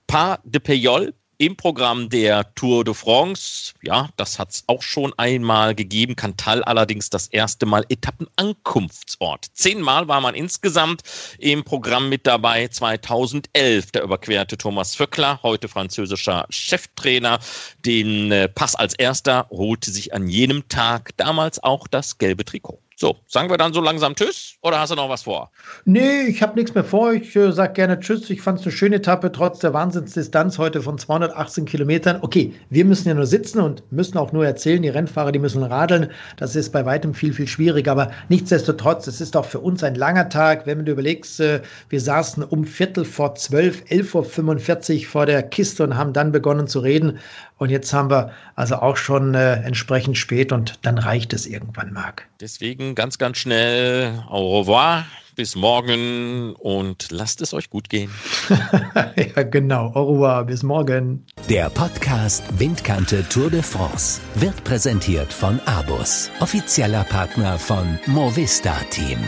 Pas 0.07 0.39
de 0.45 0.61
Peyol 0.61 1.15
im 1.41 1.57
Programm 1.57 2.11
der 2.11 2.55
Tour 2.55 2.85
de 2.85 2.93
France. 2.93 3.73
Ja, 3.83 4.11
das 4.19 4.39
hat 4.39 4.51
es 4.51 4.65
auch 4.67 4.83
schon 4.83 5.15
einmal 5.17 5.75
gegeben. 5.75 6.15
Cantal 6.15 6.63
allerdings 6.63 7.09
das 7.09 7.29
erste 7.29 7.65
Mal 7.65 7.87
Etappenankunftsort. 7.89 9.47
Zehnmal 9.55 10.07
war 10.07 10.21
man 10.21 10.35
insgesamt 10.35 11.01
im 11.39 11.65
Programm 11.65 12.11
mit 12.11 12.27
dabei. 12.27 12.69
2011, 12.69 13.91
da 13.93 14.03
überquerte 14.03 14.59
Thomas 14.59 14.95
Vöckler, 14.95 15.41
heute 15.43 15.69
französischer 15.69 16.45
Cheftrainer, 16.51 17.39
den 17.87 18.31
äh, 18.31 18.47
Pass 18.47 18.75
als 18.75 18.93
erster, 18.93 19.47
holte 19.51 19.91
sich 19.91 20.13
an 20.13 20.29
jenem 20.29 20.69
Tag 20.69 21.17
damals 21.17 21.63
auch 21.63 21.89
das 21.89 22.19
gelbe 22.19 22.45
Trikot. 22.45 22.83
So, 23.01 23.17
sagen 23.27 23.49
wir 23.49 23.57
dann 23.57 23.73
so 23.73 23.81
langsam 23.81 24.15
Tschüss 24.15 24.57
oder 24.61 24.79
hast 24.79 24.91
du 24.91 24.95
noch 24.95 25.09
was 25.09 25.23
vor? 25.23 25.51
Nee, 25.87 26.25
ich 26.25 26.43
habe 26.43 26.55
nichts 26.55 26.75
mehr 26.75 26.85
vor. 26.85 27.15
Ich 27.15 27.35
äh, 27.35 27.51
sage 27.51 27.73
gerne 27.73 27.99
Tschüss. 27.99 28.29
Ich 28.29 28.43
fand 28.43 28.61
es 28.61 28.67
eine 28.67 28.73
schöne 28.73 28.97
Etappe, 28.97 29.33
trotz 29.33 29.61
der 29.61 29.73
Wahnsinnsdistanz 29.73 30.59
heute 30.59 30.83
von 30.83 30.99
218 30.99 31.65
Kilometern. 31.65 32.19
Okay, 32.21 32.53
wir 32.69 32.85
müssen 32.85 33.09
ja 33.09 33.15
nur 33.15 33.25
sitzen 33.25 33.61
und 33.61 33.91
müssen 33.91 34.19
auch 34.19 34.33
nur 34.33 34.45
erzählen, 34.45 34.83
die 34.83 34.91
Rennfahrer, 34.91 35.33
die 35.33 35.39
müssen 35.39 35.63
radeln. 35.63 36.11
Das 36.37 36.55
ist 36.55 36.73
bei 36.73 36.85
weitem 36.85 37.15
viel, 37.15 37.33
viel 37.33 37.47
schwieriger. 37.47 37.93
Aber 37.93 38.11
nichtsdestotrotz, 38.29 39.07
es 39.07 39.23
ist 39.23 39.35
auch 39.35 39.47
für 39.47 39.61
uns 39.61 39.83
ein 39.83 39.95
langer 39.95 40.29
Tag. 40.29 40.67
Wenn 40.67 40.85
du 40.85 40.93
überlegst, 40.93 41.41
äh, 41.41 41.63
wir 41.89 42.03
saßen 42.03 42.45
um 42.45 42.67
Viertel 42.67 43.07
vor 43.07 43.35
zwölf, 43.35 43.83
11.45 43.85 45.05
Uhr 45.05 45.07
vor 45.07 45.25
der 45.25 45.43
Kiste 45.43 45.85
und 45.85 45.97
haben 45.97 46.13
dann 46.13 46.33
begonnen 46.33 46.67
zu 46.67 46.81
reden. 46.81 47.19
Und 47.61 47.69
jetzt 47.69 47.93
haben 47.93 48.09
wir 48.09 48.31
also 48.57 48.77
auch 48.77 48.97
schon 48.97 49.35
äh, 49.35 49.57
entsprechend 49.63 50.17
spät 50.17 50.51
und 50.51 50.79
dann 50.81 50.97
reicht 50.97 51.35
es 51.35 51.47
irgendwann, 51.47 51.93
Marc. 51.93 52.27
Deswegen 52.41 52.95
ganz, 52.95 53.19
ganz 53.19 53.37
schnell 53.37 54.25
au 54.31 54.61
revoir, 54.61 55.05
bis 55.37 55.57
morgen 55.57 56.55
und 56.55 57.09
lasst 57.11 57.43
es 57.43 57.53
euch 57.53 57.69
gut 57.69 57.91
gehen. 57.91 58.11
ja, 59.37 59.43
genau. 59.43 59.93
Au 59.95 60.11
revoir, 60.11 60.45
bis 60.45 60.63
morgen. 60.63 61.27
Der 61.51 61.69
Podcast 61.69 62.43
Windkante 62.59 63.29
Tour 63.29 63.51
de 63.51 63.61
France 63.61 64.23
wird 64.37 64.65
präsentiert 64.65 65.31
von 65.31 65.61
Abus, 65.67 66.31
offizieller 66.41 67.05
Partner 67.05 67.59
von 67.59 67.99
Movista 68.07 68.75
Team. 68.89 69.19